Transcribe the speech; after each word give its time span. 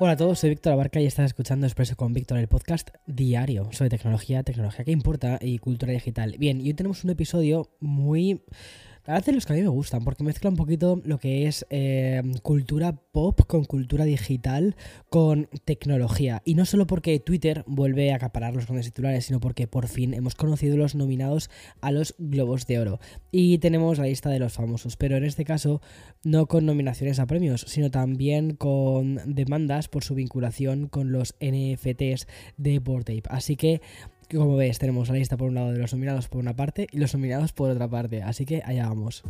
Hola 0.00 0.14
a 0.14 0.16
todos, 0.16 0.40
soy 0.40 0.50
Víctor 0.50 0.72
Abarca 0.72 1.00
y 1.00 1.06
estás 1.06 1.26
escuchando 1.26 1.66
Expreso 1.66 1.94
con 1.94 2.12
Víctor, 2.12 2.38
el 2.38 2.48
podcast 2.48 2.90
diario 3.06 3.68
sobre 3.70 3.90
tecnología, 3.90 4.42
tecnología 4.42 4.84
que 4.84 4.90
importa 4.90 5.38
y 5.40 5.58
cultura 5.58 5.92
digital. 5.92 6.34
Bien, 6.36 6.60
y 6.60 6.66
hoy 6.66 6.74
tenemos 6.74 7.04
un 7.04 7.10
episodio 7.10 7.70
muy 7.78 8.42
la 9.06 9.14
verdad 9.14 9.34
los 9.34 9.44
que 9.44 9.52
a 9.52 9.56
mí 9.56 9.62
me 9.62 9.68
gustan, 9.68 10.02
porque 10.02 10.24
mezcla 10.24 10.48
un 10.48 10.56
poquito 10.56 11.02
lo 11.04 11.18
que 11.18 11.46
es 11.46 11.66
eh, 11.68 12.22
cultura 12.42 12.96
pop 13.12 13.40
con 13.46 13.64
cultura 13.64 14.04
digital, 14.04 14.76
con 15.10 15.48
tecnología. 15.66 16.40
Y 16.44 16.54
no 16.54 16.64
solo 16.64 16.86
porque 16.86 17.20
Twitter 17.20 17.64
vuelve 17.66 18.12
a 18.12 18.16
acaparar 18.16 18.54
los 18.54 18.64
grandes 18.66 18.86
titulares, 18.86 19.26
sino 19.26 19.40
porque 19.40 19.66
por 19.66 19.88
fin 19.88 20.14
hemos 20.14 20.34
conocido 20.34 20.78
los 20.78 20.94
nominados 20.94 21.50
a 21.82 21.90
los 21.90 22.14
Globos 22.18 22.66
de 22.66 22.78
Oro. 22.78 22.98
Y 23.30 23.58
tenemos 23.58 23.98
la 23.98 24.06
lista 24.06 24.30
de 24.30 24.38
los 24.38 24.54
famosos, 24.54 24.96
pero 24.96 25.16
en 25.16 25.24
este 25.24 25.44
caso 25.44 25.82
no 26.22 26.46
con 26.46 26.64
nominaciones 26.64 27.18
a 27.18 27.26
premios, 27.26 27.66
sino 27.68 27.90
también 27.90 28.56
con 28.56 29.20
demandas 29.26 29.88
por 29.88 30.02
su 30.02 30.14
vinculación 30.14 30.88
con 30.88 31.12
los 31.12 31.34
NFTs 31.40 32.26
de 32.56 32.78
Bored 32.78 33.18
Ape. 33.18 33.28
Así 33.28 33.56
que 33.56 33.82
como 34.30 34.56
ves, 34.56 34.78
tenemos 34.78 35.08
la 35.08 35.16
lista 35.16 35.36
por 35.36 35.48
un 35.48 35.54
lado 35.54 35.72
de 35.72 35.78
los 35.78 35.92
nominados 35.92 36.28
por 36.28 36.40
una 36.40 36.54
parte 36.54 36.86
y 36.90 36.98
los 36.98 37.14
nominados 37.14 37.52
por 37.52 37.70
otra 37.70 37.88
parte, 37.88 38.22
así 38.22 38.44
que 38.44 38.62
allá 38.64 38.88
vamos. 38.88 39.22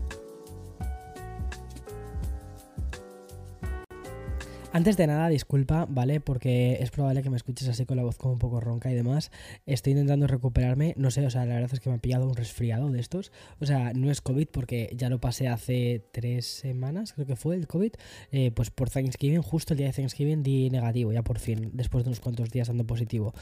Antes 4.75 4.97
de 4.97 5.07
nada, 5.07 5.29
disculpa, 5.29 5.87
¿vale? 5.89 6.21
Porque 6.21 6.79
es 6.81 6.91
probable 6.91 7.23
que 7.23 7.31
me 7.31 7.37
escuches 7.37 7.69
así 7.69 7.87
con 7.87 7.97
la 7.97 8.03
voz 8.03 8.17
como 8.17 8.33
un 8.33 8.41
poco 8.41 8.59
ronca 8.59 8.91
y 8.91 8.95
demás. 8.97 9.31
Estoy 9.67 9.93
intentando 9.93 10.27
recuperarme, 10.27 10.95
no 10.97 11.13
sé, 11.13 11.25
o 11.25 11.31
sea, 11.31 11.45
la 11.45 11.55
verdad 11.55 11.71
es 11.73 11.79
que 11.79 11.91
me 11.91 11.95
ha 11.95 11.99
pillado 11.99 12.27
un 12.27 12.35
resfriado 12.35 12.91
de 12.91 12.99
estos. 12.99 13.31
O 13.61 13.67
sea, 13.67 13.93
no 13.93 14.11
es 14.11 14.21
COVID 14.21 14.49
porque 14.49 14.91
ya 14.97 15.09
lo 15.11 15.21
pasé 15.21 15.47
hace 15.47 16.05
tres 16.11 16.47
semanas, 16.47 17.13
creo 17.13 17.25
que 17.25 17.37
fue 17.37 17.55
el 17.55 17.69
COVID. 17.69 17.93
Eh, 18.33 18.51
pues 18.51 18.71
por 18.71 18.91
Thanksgiving, 18.91 19.43
justo 19.43 19.75
el 19.75 19.79
día 19.79 19.87
de 19.87 19.93
Thanksgiving 19.93 20.43
di 20.43 20.71
negativo, 20.71 21.13
ya 21.13 21.23
por 21.23 21.39
fin, 21.39 21.71
después 21.73 22.03
de 22.03 22.09
unos 22.09 22.19
cuantos 22.19 22.51
días 22.51 22.67
dando 22.67 22.85
positivo. 22.85 23.33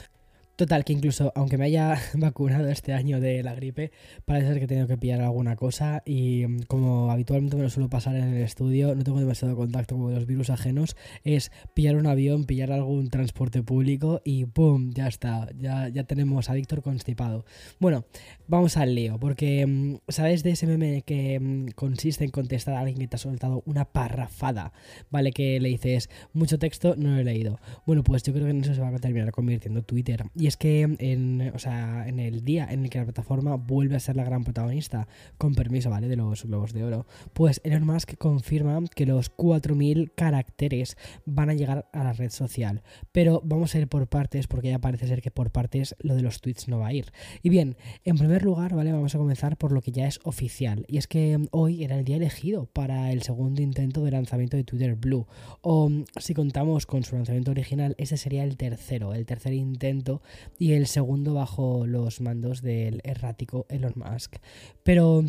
Total, 0.56 0.84
que 0.84 0.92
incluso 0.92 1.32
aunque 1.34 1.56
me 1.56 1.64
haya 1.64 1.98
vacunado 2.14 2.68
este 2.68 2.92
año 2.92 3.20
de 3.20 3.42
la 3.42 3.54
gripe, 3.54 3.90
parece 4.26 4.48
ser 4.48 4.58
que 4.58 4.64
he 4.64 4.68
tenido 4.68 4.86
que 4.86 4.98
pillar 4.98 5.22
alguna 5.22 5.56
cosa 5.56 6.02
y 6.04 6.46
mm, 6.46 6.62
como 6.68 7.10
habitualmente 7.10 7.56
me 7.56 7.62
lo 7.62 7.70
suelo 7.70 7.88
pasar 7.88 8.16
en 8.16 8.34
el 8.34 8.42
estudio, 8.42 8.94
no 8.94 9.02
tengo 9.02 9.18
demasiado 9.18 9.56
contacto 9.56 9.96
con 9.96 10.14
los 10.14 10.26
virus 10.26 10.50
ajenos, 10.50 10.94
es 11.24 11.50
pillar 11.74 11.96
un 11.96 12.06
avión, 12.06 12.44
pillar 12.44 12.70
algún 12.70 13.08
transporte 13.08 13.62
público 13.62 14.20
y 14.24 14.44
¡pum! 14.44 14.92
Ya 14.92 15.08
está, 15.08 15.48
ya, 15.58 15.88
ya 15.88 16.04
tenemos 16.04 16.50
a 16.50 16.54
Víctor 16.54 16.82
constipado. 16.82 17.46
Bueno, 17.80 18.04
vamos 18.46 18.76
al 18.76 18.94
lío, 18.94 19.18
porque 19.18 19.66
mm, 19.66 19.96
¿sabes 20.08 20.42
de 20.42 20.50
ese 20.50 20.66
meme 20.66 21.00
que 21.02 21.40
mm, 21.40 21.68
consiste 21.74 22.24
en 22.24 22.30
contestar 22.30 22.74
a 22.74 22.80
alguien 22.80 22.98
que 22.98 23.08
te 23.08 23.16
ha 23.16 23.18
soltado 23.18 23.62
una 23.64 23.86
parrafada? 23.86 24.74
¿Vale? 25.10 25.32
Que 25.32 25.58
le 25.60 25.70
dices, 25.70 26.10
mucho 26.34 26.58
texto, 26.58 26.94
no 26.96 27.12
lo 27.14 27.20
he 27.20 27.24
leído. 27.24 27.58
Bueno, 27.86 28.04
pues 28.04 28.22
yo 28.22 28.34
creo 28.34 28.44
que 28.44 28.50
en 28.50 28.60
eso 28.60 28.74
se 28.74 28.80
va 28.82 28.88
a 28.88 28.98
terminar 28.98 29.32
convirtiendo 29.32 29.82
Twitter. 29.82 30.26
Y 30.42 30.48
es 30.48 30.56
que 30.56 30.80
en, 30.98 31.52
o 31.54 31.58
sea, 31.60 32.08
en 32.08 32.18
el 32.18 32.44
día 32.44 32.66
en 32.68 32.82
el 32.82 32.90
que 32.90 32.98
la 32.98 33.04
plataforma 33.04 33.54
vuelve 33.54 33.94
a 33.94 34.00
ser 34.00 34.16
la 34.16 34.24
gran 34.24 34.42
protagonista, 34.42 35.06
con 35.38 35.54
permiso, 35.54 35.88
¿vale? 35.88 36.08
De 36.08 36.16
los 36.16 36.42
Globos 36.42 36.72
de 36.72 36.82
Oro, 36.82 37.06
pues 37.32 37.60
Elon 37.62 37.86
Musk 37.86 38.16
confirma 38.18 38.80
que 38.92 39.06
los 39.06 39.32
4.000 39.36 40.10
caracteres 40.16 40.96
van 41.26 41.48
a 41.48 41.54
llegar 41.54 41.88
a 41.92 42.02
la 42.02 42.12
red 42.12 42.30
social. 42.30 42.82
Pero 43.12 43.40
vamos 43.44 43.72
a 43.72 43.78
ir 43.78 43.86
por 43.86 44.08
partes, 44.08 44.48
porque 44.48 44.70
ya 44.70 44.80
parece 44.80 45.06
ser 45.06 45.22
que 45.22 45.30
por 45.30 45.52
partes 45.52 45.94
lo 46.00 46.16
de 46.16 46.22
los 46.22 46.40
tweets 46.40 46.66
no 46.66 46.80
va 46.80 46.88
a 46.88 46.92
ir. 46.92 47.12
Y 47.44 47.48
bien, 47.48 47.76
en 48.04 48.18
primer 48.18 48.42
lugar, 48.42 48.74
¿vale? 48.74 48.90
Vamos 48.90 49.14
a 49.14 49.18
comenzar 49.18 49.56
por 49.56 49.70
lo 49.70 49.80
que 49.80 49.92
ya 49.92 50.08
es 50.08 50.18
oficial. 50.24 50.84
Y 50.88 50.96
es 50.96 51.06
que 51.06 51.38
hoy 51.52 51.84
era 51.84 51.96
el 51.96 52.04
día 52.04 52.16
elegido 52.16 52.66
para 52.66 53.12
el 53.12 53.22
segundo 53.22 53.62
intento 53.62 54.02
de 54.02 54.10
lanzamiento 54.10 54.56
de 54.56 54.64
Twitter 54.64 54.96
Blue. 54.96 55.28
O 55.60 55.88
si 56.18 56.34
contamos 56.34 56.86
con 56.86 57.04
su 57.04 57.14
lanzamiento 57.14 57.52
original, 57.52 57.94
ese 57.96 58.16
sería 58.16 58.42
el 58.42 58.56
tercero, 58.56 59.14
el 59.14 59.24
tercer 59.24 59.52
intento 59.52 60.20
y 60.58 60.72
el 60.72 60.86
segundo 60.86 61.34
bajo 61.34 61.86
los 61.86 62.20
mandos 62.20 62.62
del 62.62 63.00
errático 63.04 63.66
Elon 63.68 63.94
Musk. 63.96 64.36
Pero 64.82 65.24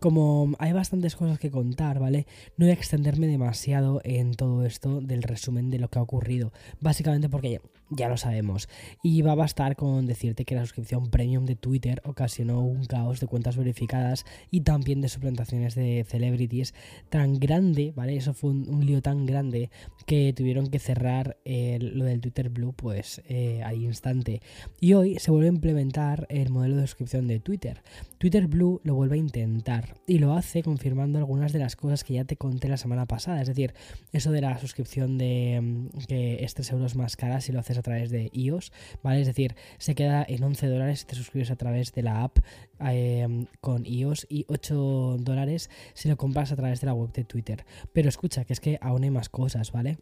como 0.00 0.54
hay 0.58 0.72
bastantes 0.72 1.16
cosas 1.16 1.38
que 1.38 1.50
contar, 1.50 1.98
¿vale? 1.98 2.26
No 2.56 2.66
voy 2.66 2.70
a 2.70 2.74
extenderme 2.74 3.26
demasiado 3.26 4.00
en 4.04 4.34
todo 4.34 4.64
esto 4.64 5.00
del 5.00 5.22
resumen 5.22 5.70
de 5.70 5.78
lo 5.78 5.88
que 5.88 5.98
ha 5.98 6.02
ocurrido. 6.02 6.52
Básicamente 6.80 7.28
porque 7.28 7.60
ya 7.90 8.08
lo 8.08 8.16
sabemos. 8.16 8.68
Y 9.02 9.22
va 9.22 9.32
a 9.32 9.36
bastar 9.36 9.76
con 9.76 10.06
decirte 10.06 10.44
que 10.44 10.54
la 10.54 10.62
suscripción 10.62 11.08
premium 11.10 11.44
de 11.44 11.56
Twitter 11.56 12.02
ocasionó 12.04 12.60
un 12.60 12.84
caos 12.84 13.20
de 13.20 13.26
cuentas 13.26 13.56
verificadas 13.56 14.24
y 14.50 14.62
también 14.62 15.00
de 15.00 15.08
suplantaciones 15.08 15.74
de 15.74 16.04
celebrities 16.08 16.74
tan 17.08 17.38
grande, 17.38 17.92
¿vale? 17.94 18.16
Eso 18.16 18.34
fue 18.34 18.50
un, 18.50 18.86
lío 18.86 19.02
tan 19.02 19.26
grande 19.26 19.70
que 20.04 20.32
tuvieron 20.36 20.68
que 20.68 20.78
cerrar 20.78 21.38
lo 21.44 22.04
del 22.04 22.20
Twitter 22.20 22.48
Blue, 22.48 22.72
pues 22.72 23.22
eh, 23.28 23.62
al 23.62 23.82
instante. 23.82 24.40
Y 24.80 24.94
hoy 24.94 25.18
se 25.18 25.30
vuelve 25.30 25.46
a 25.46 25.52
implementar 25.52 26.26
el 26.28 26.50
modelo 26.50 26.76
de 26.76 26.82
suscripción 26.82 27.26
de 27.28 27.40
Twitter. 27.40 27.82
Twitter 28.18 28.46
Blue 28.46 28.80
lo 28.84 28.94
vuelve 28.94 29.16
a 29.16 29.18
intentar 29.18 29.85
y 30.06 30.18
lo 30.18 30.34
hace 30.34 30.62
confirmando 30.62 31.18
algunas 31.18 31.52
de 31.52 31.58
las 31.58 31.76
cosas 31.76 32.04
que 32.04 32.14
ya 32.14 32.24
te 32.24 32.36
conté 32.36 32.68
la 32.68 32.76
semana 32.76 33.06
pasada. 33.06 33.40
Es 33.40 33.48
decir, 33.48 33.74
eso 34.12 34.30
de 34.30 34.40
la 34.40 34.58
suscripción 34.58 35.18
de 35.18 35.60
mm, 35.60 35.98
que 36.06 36.44
es 36.44 36.54
3 36.54 36.72
euros 36.72 36.96
más 36.96 37.16
cara 37.16 37.40
si 37.40 37.52
lo 37.52 37.60
haces 37.60 37.78
a 37.78 37.82
través 37.82 38.10
de 38.10 38.30
iOS, 38.32 38.72
¿vale? 39.02 39.20
Es 39.20 39.26
decir, 39.26 39.54
se 39.78 39.94
queda 39.94 40.24
en 40.28 40.42
11 40.42 40.66
dólares 40.68 41.00
si 41.00 41.06
te 41.06 41.14
suscribes 41.14 41.50
a 41.50 41.56
través 41.56 41.92
de 41.92 42.02
la 42.02 42.22
app 42.22 42.38
em, 42.80 43.46
con 43.60 43.84
iOS 43.86 44.26
y 44.28 44.44
8 44.48 45.16
dólares 45.20 45.70
si 45.94 46.08
lo 46.08 46.16
compras 46.16 46.52
a 46.52 46.56
través 46.56 46.80
de 46.80 46.86
la 46.86 46.94
web 46.94 47.12
de 47.12 47.24
Twitter. 47.24 47.64
Pero 47.92 48.08
escucha, 48.08 48.44
que 48.44 48.52
es 48.52 48.60
que 48.60 48.78
aún 48.80 49.04
hay 49.04 49.10
más 49.10 49.28
cosas, 49.28 49.72
¿vale? 49.72 49.98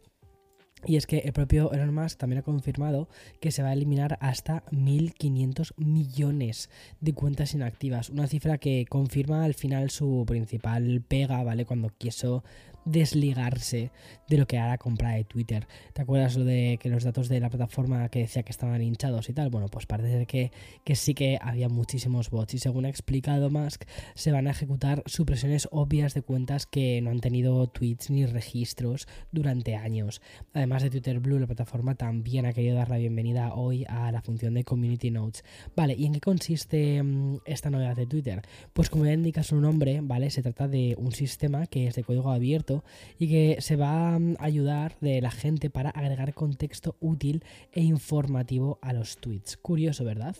Y 0.85 0.97
es 0.97 1.07
que 1.07 1.19
el 1.19 1.33
propio 1.33 1.71
Elon 1.71 1.93
Musk 1.93 2.19
también 2.19 2.39
ha 2.39 2.43
confirmado 2.43 3.09
que 3.39 3.51
se 3.51 3.63
va 3.63 3.69
a 3.69 3.73
eliminar 3.73 4.17
hasta 4.21 4.63
1.500 4.67 5.73
millones 5.77 6.69
de 7.01 7.13
cuentas 7.13 7.53
inactivas. 7.53 8.09
Una 8.09 8.27
cifra 8.27 8.57
que 8.57 8.85
confirma 8.87 9.43
al 9.43 9.53
final 9.55 9.89
su 9.89 10.25
principal 10.27 11.03
pega, 11.07 11.43
¿vale? 11.43 11.65
Cuando 11.65 11.89
quiso 11.97 12.43
desligarse 12.85 13.91
de 14.29 14.37
lo 14.37 14.47
que 14.47 14.57
la 14.57 14.77
compra 14.77 15.11
de 15.11 15.23
Twitter. 15.23 15.67
¿Te 15.93 16.01
acuerdas 16.01 16.35
lo 16.35 16.45
de 16.45 16.79
que 16.81 16.89
los 16.89 17.03
datos 17.03 17.29
de 17.29 17.39
la 17.39 17.49
plataforma 17.49 18.07
que 18.09 18.19
decía 18.19 18.43
que 18.43 18.51
estaban 18.51 18.81
hinchados 18.81 19.29
y 19.29 19.33
tal? 19.33 19.49
Bueno, 19.49 19.67
pues 19.67 19.85
parece 19.85 20.25
que, 20.25 20.51
que 20.83 20.95
sí 20.95 21.13
que 21.13 21.37
había 21.41 21.69
muchísimos 21.69 22.29
bots 22.29 22.53
y 22.53 22.59
según 22.59 22.85
ha 22.85 22.89
explicado 22.89 23.49
Musk, 23.49 23.83
se 24.13 24.31
van 24.31 24.47
a 24.47 24.51
ejecutar 24.51 25.03
supresiones 25.05 25.67
obvias 25.71 26.13
de 26.13 26.21
cuentas 26.21 26.65
que 26.65 27.01
no 27.01 27.09
han 27.09 27.19
tenido 27.19 27.67
tweets 27.67 28.09
ni 28.09 28.25
registros 28.25 29.07
durante 29.31 29.75
años. 29.75 30.21
Además 30.53 30.83
de 30.83 30.89
Twitter 30.89 31.19
Blue, 31.19 31.39
la 31.39 31.47
plataforma 31.47 31.95
también 31.95 32.45
ha 32.45 32.53
querido 32.53 32.75
dar 32.75 32.89
la 32.89 32.97
bienvenida 32.97 33.53
hoy 33.53 33.85
a 33.87 34.11
la 34.11 34.21
función 34.21 34.53
de 34.53 34.63
Community 34.63 35.11
Notes. 35.11 35.43
Vale, 35.75 35.95
¿y 35.95 36.05
en 36.05 36.13
qué 36.13 36.21
consiste 36.21 37.01
mm, 37.01 37.39
esta 37.45 37.69
novedad 37.69 37.95
de 37.95 38.07
Twitter? 38.07 38.41
Pues 38.73 38.89
como 38.89 39.05
ya 39.05 39.13
indica 39.13 39.43
su 39.43 39.59
nombre, 39.59 39.99
¿vale? 40.01 40.29
Se 40.29 40.41
trata 40.41 40.67
de 40.67 40.95
un 40.97 41.11
sistema 41.11 41.67
que 41.67 41.87
es 41.87 41.95
de 41.95 42.03
código 42.03 42.31
abierto 42.31 42.74
y 43.19 43.27
que 43.29 43.61
se 43.61 43.75
va 43.75 44.15
a 44.15 44.19
ayudar 44.39 44.97
de 45.01 45.21
la 45.21 45.31
gente 45.31 45.69
para 45.69 45.89
agregar 45.89 46.33
contexto 46.33 46.95
útil 46.99 47.43
e 47.71 47.81
informativo 47.81 48.79
a 48.81 48.93
los 48.93 49.17
tweets. 49.17 49.57
Curioso, 49.57 50.03
¿verdad? 50.03 50.35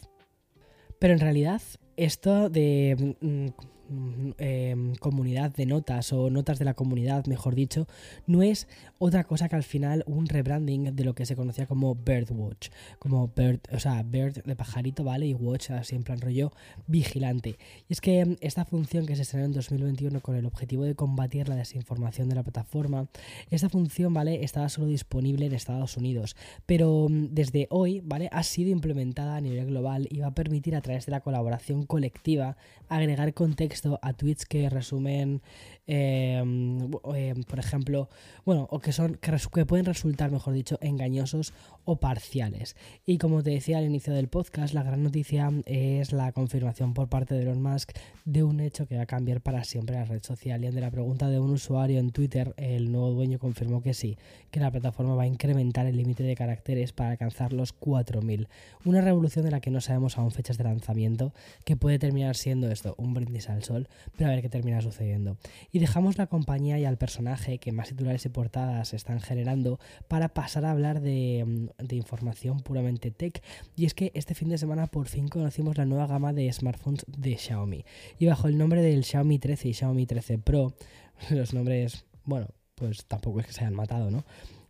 Pero 1.00 1.14
en 1.14 1.20
realidad 1.20 1.62
esto 1.98 2.50
de 2.50 3.16
mm, 3.22 3.48
Mm, 3.88 4.32
em, 4.40 4.96
comunidad 4.96 5.54
de 5.54 5.68
notas 5.68 6.12
o 6.12 6.32
notas 6.32 6.58
de 6.58 6.66
la 6.66 6.74
comunidad, 6.74 7.28
mejor 7.28 7.54
dicho, 7.54 7.88
no 8.26 8.42
es 8.42 8.68
otra 8.98 9.26
cosa 9.26 9.48
que 9.48 9.56
al 9.56 9.64
final 9.64 10.04
un 10.08 10.28
rebranding 10.28 10.96
de 10.96 11.04
lo 11.04 11.14
que 11.14 11.28
se 11.28 11.36
conocía 11.36 11.68
como 11.68 11.94
Birdwatch, 11.94 12.70
como 12.98 13.28
bird, 13.36 13.60
o 13.72 13.80
sea, 13.80 14.02
bird 14.02 14.44
de 14.44 14.56
pajarito, 14.56 15.04
¿vale? 15.04 15.28
Y 15.28 15.36
watch, 15.36 15.70
así 15.70 15.96
en 15.96 16.04
plan 16.04 16.20
rollo 16.20 16.52
vigilante. 16.88 17.58
Y 17.88 17.94
es 17.94 18.02
que 18.02 18.38
esta 18.42 18.66
función 18.66 19.06
que 19.06 19.16
se 19.16 19.22
estrenó 19.22 19.46
en 19.46 19.54
2021 19.54 20.20
con 20.22 20.36
el 20.36 20.48
objetivo 20.48 20.84
de 20.84 20.96
combatir 20.96 21.48
la 21.48 21.56
desinformación 21.56 22.28
de 22.30 22.36
la 22.36 22.44
plataforma, 22.44 23.08
esta 23.52 23.70
función, 23.70 24.14
¿vale? 24.16 24.44
Estaba 24.44 24.70
solo 24.70 24.88
disponible 24.88 25.46
en 25.46 25.54
Estados 25.54 25.96
Unidos, 25.96 26.36
pero 26.66 27.06
em, 27.08 27.30
desde 27.36 27.68
hoy, 27.70 28.02
¿vale? 28.04 28.30
Ha 28.32 28.42
sido 28.42 28.72
implementada 28.72 29.36
a 29.36 29.42
nivel 29.42 29.68
global 29.68 30.08
y 30.10 30.20
va 30.20 30.28
a 30.28 30.34
permitir 30.34 30.76
a 30.76 30.82
través 30.82 31.06
de 31.06 31.12
la 31.12 31.22
colaboración 31.22 31.85
colectiva 31.86 32.58
agregar 32.90 33.34
contexto 33.34 34.00
a 34.02 34.14
tweets 34.14 34.46
que 34.46 34.70
resumen, 34.70 35.42
em, 35.88 36.80
em, 37.14 37.44
por 37.44 37.60
ejemplo, 37.60 38.10
bueno, 38.46 38.68
o 38.70 38.80
que 38.80 38.92
son 38.92 39.16
que, 39.16 39.66
pueden 39.66 39.86
resultar, 39.86 40.32
mejor 40.32 40.54
dicho, 40.54 40.78
engañosos 40.82 41.54
o 41.86 41.98
parciales. 41.98 42.76
Y 43.06 43.18
como 43.18 43.44
te 43.44 43.52
decía 43.52 43.78
al 43.78 43.86
inicio 43.86 44.14
del 44.14 44.28
podcast, 44.28 44.74
la 44.74 44.84
gran 44.84 45.04
noticia 45.04 45.52
es 45.66 46.14
la 46.14 46.32
confirmación 46.32 46.94
por 46.94 47.08
parte 47.08 47.36
de 47.36 47.44
Elon 47.44 47.62
Musk 47.62 47.92
de 48.26 48.44
un 48.44 48.60
hecho 48.60 48.88
que 48.88 48.98
va 48.98 49.04
a 49.04 49.06
cambiar 49.06 49.42
para 49.42 49.64
siempre 49.64 49.96
la 49.96 50.06
red 50.06 50.24
social. 50.24 50.64
Y 50.64 50.68
ante 50.68 50.82
la 50.82 50.92
pregunta 50.92 51.30
de 51.30 51.40
un 51.40 51.52
usuario 51.52 52.00
en 52.00 52.12
Twitter, 52.12 52.54
el 52.58 52.92
nuevo 52.92 53.12
dueño 53.12 53.38
confirmó 53.38 53.82
que 53.82 53.94
sí, 53.94 54.18
que 54.50 54.60
la 54.60 54.72
plataforma 54.72 55.16
va 55.16 55.24
a 55.24 55.28
incrementar 55.28 55.86
el 55.86 55.98
límite 55.98 56.24
de 56.24 56.36
caracteres 56.36 56.92
para 56.92 57.12
alcanzar 57.12 57.54
los 57.54 57.72
4000. 57.74 58.48
Una 58.84 59.02
revolución 59.02 59.46
de 59.46 59.52
la 59.52 59.60
que 59.60 59.70
no 59.70 59.82
sabemos 59.82 60.18
aún 60.18 60.32
fechas 60.32 60.58
de 60.58 60.64
lanzamiento, 60.64 61.34
que 61.64 61.75
puede 61.76 62.00
terminar 62.00 62.36
siendo 62.36 62.72
esto, 62.72 62.96
un 62.98 63.14
brindis 63.14 63.50
al 63.50 63.64
sol, 63.64 63.88
pero 64.18 64.30
a 64.30 64.34
ver 64.34 64.42
qué 64.42 64.50
termina 64.50 64.82
sucediendo. 64.82 65.38
Y 65.72 65.80
dejamos 65.80 66.18
la 66.18 66.28
compañía 66.28 66.78
y 66.80 66.86
al 66.86 66.98
personaje 66.98 67.58
que 67.58 67.72
más 67.72 67.90
titulares 67.90 68.26
y 68.26 68.30
portadas 68.30 68.94
están 68.94 69.20
generando 69.20 69.80
para 70.08 70.30
pasar 70.30 70.66
a 70.66 70.72
hablar 70.72 71.02
de, 71.02 71.44
mm, 71.46 71.86
de, 71.86 71.96
información 71.96 72.60
puramente 72.60 73.12
tech. 73.12 73.42
Y 73.76 73.86
es 73.86 73.94
que 73.94 74.12
este 74.16 74.36
fin 74.36 74.50
de 74.50 74.58
semana 74.58 74.88
por 74.88 75.08
fin 75.08 75.28
conocimos 75.28 75.78
la 75.78 75.86
nueva 75.86 76.08
gama 76.08 76.34
de 76.34 76.52
smartphones 76.52 77.06
de 77.08 77.38
Xiaomi. 77.38 77.86
Y 78.20 78.26
bajo 78.26 78.48
el 78.48 78.58
nombre 78.58 78.82
del 78.82 79.04
Xiaomi 79.04 79.40
13 79.40 79.70
y 79.70 79.74
Xiaomi 79.74 80.06
13 80.06 80.38
Pro, 80.40 80.74
los 81.30 81.54
nombres, 81.54 82.06
bueno, 82.24 82.48
pues 82.76 83.06
tampoco 83.06 83.40
es 83.40 83.48
que 83.48 83.54
se 83.54 83.62
hayan 83.62 83.76
matado, 83.76 84.12
¿no? 84.12 84.26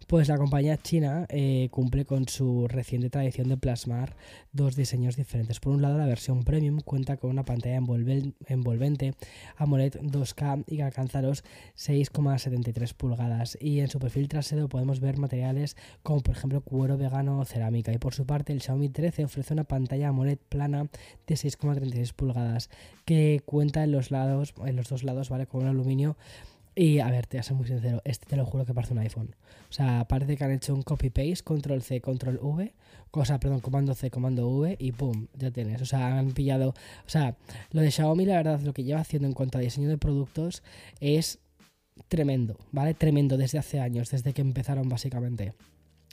Pues 0.07 0.27
la 0.27 0.37
compañía 0.37 0.77
china 0.77 1.25
eh, 1.29 1.67
cumple 1.71 2.05
con 2.05 2.27
su 2.27 2.67
reciente 2.67 3.09
tradición 3.09 3.49
de 3.49 3.57
plasmar 3.57 4.15
dos 4.51 4.75
diseños 4.75 5.15
diferentes. 5.15 5.59
Por 5.59 5.73
un 5.73 5.81
lado, 5.81 5.97
la 5.97 6.05
versión 6.05 6.43
premium 6.43 6.79
cuenta 6.81 7.17
con 7.17 7.31
una 7.31 7.43
pantalla 7.43 7.77
envolvente 7.77 9.15
AMOLED 9.57 9.95
2K 10.01 10.65
y 10.67 10.77
que 10.77 10.83
alcanza 10.83 11.23
los 11.23 11.43
6,73 11.75 12.93
pulgadas. 12.93 13.57
Y 13.59 13.79
en 13.79 13.87
su 13.87 13.97
perfil 13.97 14.27
trasero 14.27 14.69
podemos 14.69 14.99
ver 14.99 15.17
materiales 15.17 15.75
como 16.03 16.21
por 16.21 16.35
ejemplo 16.35 16.61
cuero 16.61 16.97
vegano 16.97 17.39
o 17.39 17.45
cerámica. 17.45 17.91
Y 17.91 17.97
por 17.97 18.13
su 18.13 18.27
parte, 18.27 18.53
el 18.53 18.61
Xiaomi 18.61 18.89
13 18.89 19.25
ofrece 19.25 19.53
una 19.55 19.63
pantalla 19.63 20.09
AMOLED 20.09 20.37
plana 20.49 20.87
de 21.25 21.33
6,36 21.33 22.13
pulgadas 22.13 22.69
que 23.05 23.41
cuenta 23.43 23.83
en 23.83 23.91
los 23.91 24.11
lados, 24.11 24.53
en 24.63 24.75
los 24.75 24.87
dos 24.87 25.03
lados, 25.03 25.29
¿vale? 25.29 25.47
Con 25.47 25.63
un 25.63 25.67
aluminio 25.69 26.15
y 26.75 26.99
a 26.99 27.09
ver, 27.09 27.25
te 27.25 27.37
voy 27.37 27.39
a 27.39 27.43
ser 27.43 27.55
muy 27.55 27.67
sincero, 27.67 28.01
este 28.03 28.25
te 28.25 28.35
lo 28.35 28.45
juro 28.45 28.65
que 28.65 28.73
parece 28.73 28.93
un 28.93 28.99
iPhone. 28.99 29.35
O 29.69 29.73
sea, 29.73 30.05
parece 30.07 30.35
que 30.35 30.43
han 30.43 30.51
hecho 30.51 30.73
un 30.73 30.81
copy-paste, 30.81 31.43
control 31.43 31.81
C, 31.81 32.01
control 32.01 32.37
V, 32.41 32.73
cosa, 33.11 33.39
perdón, 33.39 33.61
comando 33.61 33.93
C, 33.93 34.11
comando 34.11 34.47
V 34.49 34.75
y 34.77 34.91
pum, 34.91 35.27
ya 35.37 35.51
tienes. 35.51 35.81
O 35.81 35.85
sea, 35.85 36.17
han 36.17 36.31
pillado. 36.33 36.69
O 36.69 37.09
sea, 37.09 37.35
lo 37.71 37.81
de 37.81 37.91
Xiaomi, 37.91 38.25
la 38.25 38.35
verdad, 38.35 38.59
lo 38.61 38.73
que 38.73 38.83
lleva 38.83 38.99
haciendo 38.99 39.27
en 39.27 39.33
cuanto 39.33 39.57
a 39.57 39.61
diseño 39.61 39.87
de 39.87 39.97
productos 39.97 40.63
es 40.99 41.39
tremendo, 42.09 42.57
¿vale? 42.71 42.93
Tremendo 42.93 43.37
desde 43.37 43.57
hace 43.57 43.79
años, 43.79 44.11
desde 44.11 44.33
que 44.33 44.41
empezaron 44.41 44.89
básicamente. 44.89 45.53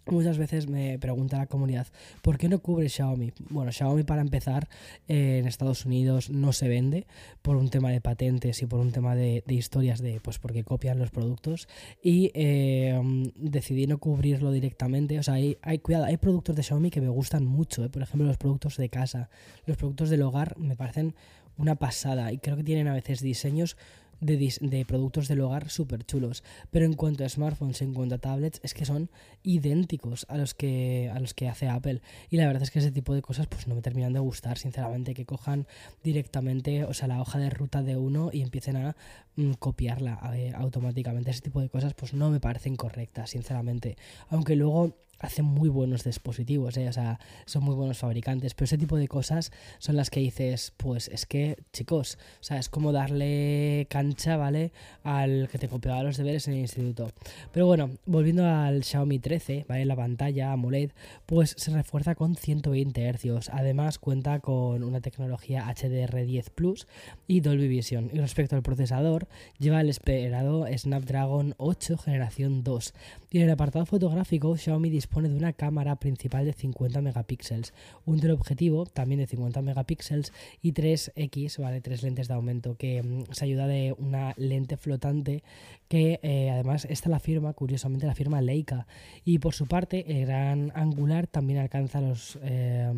Muchas 0.06 0.37
veces 0.37 0.69
me 0.69 0.99
pregunta 0.99 1.38
la 1.38 1.46
comunidad, 1.46 1.87
¿por 2.22 2.37
qué 2.37 2.49
no 2.49 2.58
cubre 2.58 2.88
Xiaomi? 2.88 3.32
Bueno, 3.50 3.70
Xiaomi 3.70 4.02
para 4.02 4.20
empezar 4.20 4.69
eh, 5.06 5.38
en 5.38 5.46
Estados 5.46 5.87
Unidos 5.87 6.28
no 6.28 6.52
se 6.52 6.66
vende 6.66 7.06
por 7.40 7.56
un 7.56 7.70
tema 7.70 7.90
de 7.90 8.00
patentes 8.00 8.60
y 8.62 8.66
por 8.66 8.81
un 8.81 8.90
tema 8.90 9.14
de, 9.14 9.44
historias 9.46 10.02
de, 10.02 10.20
pues 10.20 10.40
porque 10.40 10.64
copian 10.64 10.99
los 10.99 11.10
productos 11.10 11.69
y 12.02 12.32
eh, 12.34 13.00
decidí 13.37 13.87
no 13.87 13.99
cubrirlo 13.99 14.50
directamente. 14.50 15.20
O 15.20 15.22
sea, 15.22 15.34
hay, 15.34 15.78
cuidado, 15.82 16.06
hay 16.06 16.16
productos 16.16 16.56
de 16.56 16.64
Xiaomi 16.64 16.90
que 16.90 17.00
me 17.00 17.08
gustan 17.08 17.46
mucho, 17.46 17.84
eh. 17.84 17.88
por 17.88 18.02
ejemplo 18.02 18.26
los 18.26 18.38
productos 18.38 18.76
de 18.78 18.88
casa, 18.88 19.31
los 19.66 19.76
productos 19.76 20.10
del 20.10 20.22
hogar 20.22 20.58
me 20.58 20.75
parecen 20.75 21.14
una 21.58 21.76
pasada 21.76 22.32
y 22.32 22.38
creo 22.38 22.56
que 22.56 22.64
tienen 22.64 22.88
a 22.88 22.94
veces 22.94 23.20
diseños 23.20 23.76
de, 24.23 24.85
productos 24.87 25.29
del 25.29 25.41
hogar 25.41 25.69
súper 25.69 26.05
chulos. 26.05 26.43
Pero 26.71 26.87
en 26.87 26.95
cuanto 26.95 27.25
a 27.25 27.29
smartphones, 27.29 27.83
en 27.83 27.93
cuanto 27.93 28.15
a 28.15 28.19
tablets, 28.19 28.61
es 28.63 28.73
que 28.75 28.85
son 28.85 29.11
idénticos 29.43 30.27
a 30.29 30.39
los 30.39 30.55
que, 30.55 31.11
a 31.13 31.19
los 31.19 31.35
que 31.35 31.49
hace 31.49 31.69
Apple. 31.69 32.01
Y 32.31 32.37
la 32.37 32.47
verdad 32.47 32.63
es 32.63 32.71
que 32.71 32.79
ese 32.79 32.93
tipo 32.93 33.15
de 33.15 33.23
cosas 33.23 33.47
pues 33.47 33.67
no 33.67 33.75
me 33.75 33.83
terminan 33.83 34.13
de 34.13 34.21
gustar, 34.21 34.59
sinceramente, 34.59 35.15
que 35.15 35.27
cojan 35.27 35.67
directamente, 36.03 36.85
o 36.85 36.95
sea, 36.95 37.09
la 37.09 37.21
hoja 37.21 37.39
de 37.39 37.51
ruta 37.51 37.83
de 37.83 37.97
uno 37.97 38.31
y 38.33 38.43
empiecen 38.43 38.77
a 38.77 38.97
mm, 39.37 39.53
copiarla 39.55 40.21
automáticamente. 40.55 41.31
Ese 41.31 41.43
tipo 41.43 41.61
de 41.61 41.69
cosas 41.69 41.95
pues 41.95 42.15
no 42.15 42.31
me 42.31 42.41
parecen 42.41 42.77
correctas, 42.77 43.31
sinceramente. 43.31 43.97
Aunque 44.29 44.57
luego 44.57 44.97
hacen 45.23 45.45
muy 45.45 45.69
buenos 45.69 46.05
dispositivos, 46.05 46.77
¿eh? 46.77 46.89
o 46.89 46.93
sea, 46.93 47.19
son 47.47 47.65
muy 47.65 47.75
buenos 47.75 47.99
fabricantes, 47.99 48.55
pero 48.55 48.65
ese 48.65 48.77
tipo 48.77 48.97
de 48.97 49.09
cosas 49.09 49.53
son 49.79 49.97
las 49.97 50.11
que 50.11 50.21
dices, 50.21 50.75
pues 50.77 51.09
es 51.09 51.27
que, 51.27 51.57
chicos, 51.73 52.19
o 52.41 52.45
sea, 52.45 52.59
es 52.59 52.69
como 52.69 52.93
darle 52.93 53.87
cancha, 53.89 54.37
¿vale? 54.37 54.73
Al 55.05 55.49
que 55.51 55.59
te 55.59 55.69
copiaba 55.69 56.03
los 56.03 56.17
deberes 56.17 56.49
en 56.49 56.55
el 56.55 56.61
instituto. 56.61 57.11
Pero 57.53 57.67
bueno, 57.67 57.91
volviendo 58.05 58.45
al 58.45 58.83
Xiaomi 58.83 59.21
13, 59.21 59.67
¿vale? 59.69 59.85
La 59.85 59.97
pantalla 59.97 60.53
AMOLED, 60.53 60.91
pues 61.25 61.55
se 61.57 61.71
refuerza 61.71 62.15
con 62.15 62.35
120 62.35 63.13
Hz. 63.13 63.51
Además, 63.53 63.99
cuenta 63.99 64.41
con 64.41 64.83
una 64.83 65.01
tecnología 65.01 65.67
HDR10 65.67 66.51
Plus 66.51 66.89
y 67.29 67.41
Dolby 67.41 67.69
Vision. 67.69 68.11
Y 68.13 68.19
respecto 68.19 68.57
al 68.57 68.63
procesador, 68.63 69.29
lleva 69.59 69.81
el 69.81 69.89
esperado 69.89 70.67
Snapdragon 70.77 71.55
8 71.59 71.99
generación 71.99 72.65
2. 72.65 72.95
Y 73.31 73.39
en 73.39 73.45
el 73.45 73.51
apartado 73.51 73.87
fotográfico, 73.87 74.57
Xiaomi 74.57 74.91
dispone 74.91 75.12
dispone 75.12 75.29
de 75.29 75.37
una 75.37 75.53
cámara 75.53 75.97
principal 75.97 76.47
de 76.47 76.55
50 76.55 77.03
megapíxeles, 77.03 77.75
un 78.06 78.19
teleobjetivo 78.19 78.87
también 78.87 79.20
de 79.20 79.26
50 79.26 79.61
megapíxeles 79.61 80.32
y 80.62 80.73
3X, 80.73 81.59
¿vale? 81.59 81.82
Tres 81.82 82.03
lentes 82.03 82.29
de 82.29 82.35
aumento 82.35 82.79
que 82.79 83.03
mm, 83.03 83.25
se 83.31 83.44
ayuda 83.44 83.67
de 83.67 83.94
una 83.99 84.32
lente 84.38 84.79
flotante 84.79 85.43
que 85.93 86.19
eh, 86.23 86.49
además 86.49 86.87
esta 86.88 87.11
la 87.11 87.20
firma, 87.20 87.53
curiosamente 87.53 88.06
la 88.06 88.14
firma 88.14 88.41
Leica. 88.41 88.87
Y 89.26 89.38
por 89.38 89.53
su 89.53 89.67
parte, 89.67 90.06
el 90.09 90.25
gran 90.25 90.73
angular 90.75 91.26
también 91.26 91.59
alcanza 91.59 92.00
los, 92.00 92.38
eh, 92.43 92.91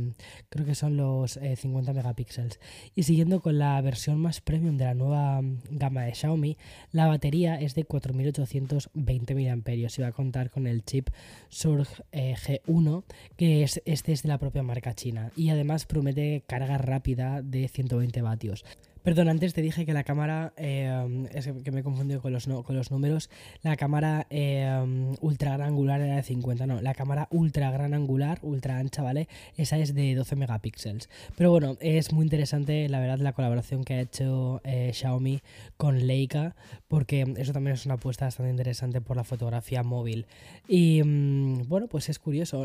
creo 0.48 0.64
que 0.64 0.76
son 0.76 0.96
los 0.96 1.32
50 1.32 1.90
eh, 1.90 1.94
megapíxeles. 1.94 2.60
Y 2.94 3.02
siguiendo 3.02 3.40
con 3.40 3.58
la 3.58 3.80
versión 3.80 4.20
más 4.20 4.40
premium 4.40 4.76
de 4.76 4.84
la 4.84 4.94
nueva 4.94 5.42
mm, 5.42 5.58
gama 5.72 6.04
de 6.04 6.14
Xiaomi, 6.14 6.56
la 6.92 7.08
batería 7.08 7.60
es 7.60 7.74
de 7.74 7.82
4820 7.82 9.34
mAh 9.34 9.74
y 9.74 10.00
va 10.00 10.06
a 10.06 10.12
contar 10.12 10.50
con 10.50 10.68
el 10.68 10.84
chip 10.84 11.08
Surge 11.48 11.93
G1, 12.12 13.04
que 13.36 13.62
es, 13.62 13.82
este 13.84 14.12
es 14.12 14.22
de 14.22 14.28
la 14.28 14.38
propia 14.38 14.62
marca 14.62 14.94
china 14.94 15.30
y 15.36 15.50
además 15.50 15.86
promete 15.86 16.42
carga 16.46 16.78
rápida 16.78 17.42
de 17.42 17.68
120 17.68 18.22
vatios. 18.22 18.64
Perdón, 19.04 19.28
antes 19.28 19.52
te 19.52 19.60
dije 19.60 19.84
que 19.84 19.92
la 19.92 20.02
cámara, 20.02 20.54
eh, 20.56 21.28
es 21.34 21.46
que 21.62 21.70
me 21.70 21.80
he 21.80 21.82
confundido 21.82 22.22
con 22.22 22.32
los, 22.32 22.46
con 22.46 22.74
los 22.74 22.90
números, 22.90 23.28
la 23.62 23.76
cámara 23.76 24.26
eh, 24.30 25.14
ultra 25.20 25.52
gran 25.58 25.68
angular 25.68 26.00
era 26.00 26.16
de 26.16 26.22
50, 26.22 26.66
no, 26.66 26.80
la 26.80 26.94
cámara 26.94 27.28
ultra 27.30 27.70
gran 27.70 27.92
angular, 27.92 28.38
ultra 28.40 28.78
ancha, 28.78 29.02
¿vale? 29.02 29.28
Esa 29.58 29.76
es 29.76 29.94
de 29.94 30.14
12 30.14 30.36
megapíxeles. 30.36 31.10
Pero 31.36 31.50
bueno, 31.50 31.76
es 31.80 32.14
muy 32.14 32.24
interesante 32.24 32.88
la 32.88 32.98
verdad 32.98 33.18
la 33.18 33.34
colaboración 33.34 33.84
que 33.84 33.92
ha 33.92 34.00
hecho 34.00 34.62
eh, 34.64 34.90
Xiaomi 34.94 35.42
con 35.76 36.06
Leica, 36.06 36.56
porque 36.88 37.30
eso 37.36 37.52
también 37.52 37.74
es 37.74 37.84
una 37.84 37.96
apuesta 37.96 38.24
bastante 38.24 38.52
interesante 38.52 39.02
por 39.02 39.18
la 39.18 39.24
fotografía 39.24 39.82
móvil. 39.82 40.24
Y 40.66 41.02
mm, 41.04 41.68
bueno, 41.68 41.88
pues 41.88 42.08
es 42.08 42.18
curioso, 42.18 42.64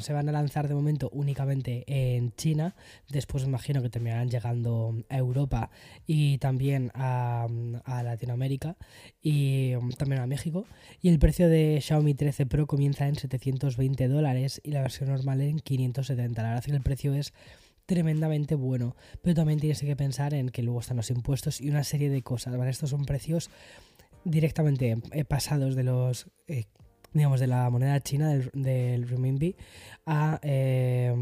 se 0.00 0.12
van 0.12 0.28
a 0.28 0.32
lanzar 0.32 0.66
de 0.66 0.74
momento 0.74 1.10
únicamente 1.12 1.84
en 1.86 2.32
China, 2.34 2.74
después 3.08 3.44
imagino 3.44 3.82
que 3.82 3.88
terminarán 3.88 4.30
llegando 4.30 4.96
a 5.08 5.16
Europa 5.16 5.59
y 6.06 6.38
también 6.38 6.90
a, 6.94 7.46
Latinoamérica 7.86 8.76
y 9.22 9.74
um, 9.74 9.90
también 9.90 10.22
a 10.22 10.26
México. 10.26 10.66
Y 11.02 11.08
el 11.08 11.18
precio 11.18 11.48
de 11.48 11.80
Xiaomi 11.82 12.14
13 12.14 12.46
Pro 12.46 12.66
comienza 12.66 13.06
en 13.08 13.16
720 13.16 14.08
dólares 14.08 14.60
y 14.64 14.70
la 14.70 14.82
versión 14.82 15.10
normal 15.10 15.40
en 15.40 15.58
570. 15.58 16.42
La 16.42 16.48
verdad 16.48 16.64
es 16.64 16.70
que 16.70 16.76
el 16.76 16.82
precio 16.82 17.14
es 17.14 17.32
tremendamente 17.86 18.54
bueno, 18.54 18.94
pero 19.20 19.34
también 19.34 19.58
tienes 19.58 19.80
que 19.80 19.96
pensar 19.96 20.32
en 20.32 20.50
que 20.50 20.62
luego 20.62 20.80
están 20.80 20.96
los 20.96 21.10
impuestos 21.10 21.60
y 21.60 21.70
una 21.70 21.82
serie 21.82 22.08
de 22.08 22.22
cosas. 22.22 22.54
Estos 22.68 22.90
son 22.90 23.04
precios 23.04 23.50
directamente 24.24 24.96
eh, 25.12 25.24
pasados 25.24 25.74
de 25.74 25.82
los 25.82 26.28
eh, 26.46 26.64
digamos, 27.12 27.40
de 27.40 27.46
la 27.46 27.68
moneda 27.70 28.00
china, 28.00 28.28
del, 28.28 28.50
del 28.52 29.08
renminbi, 29.08 29.56
a, 30.06 30.40
eh, 30.42 31.14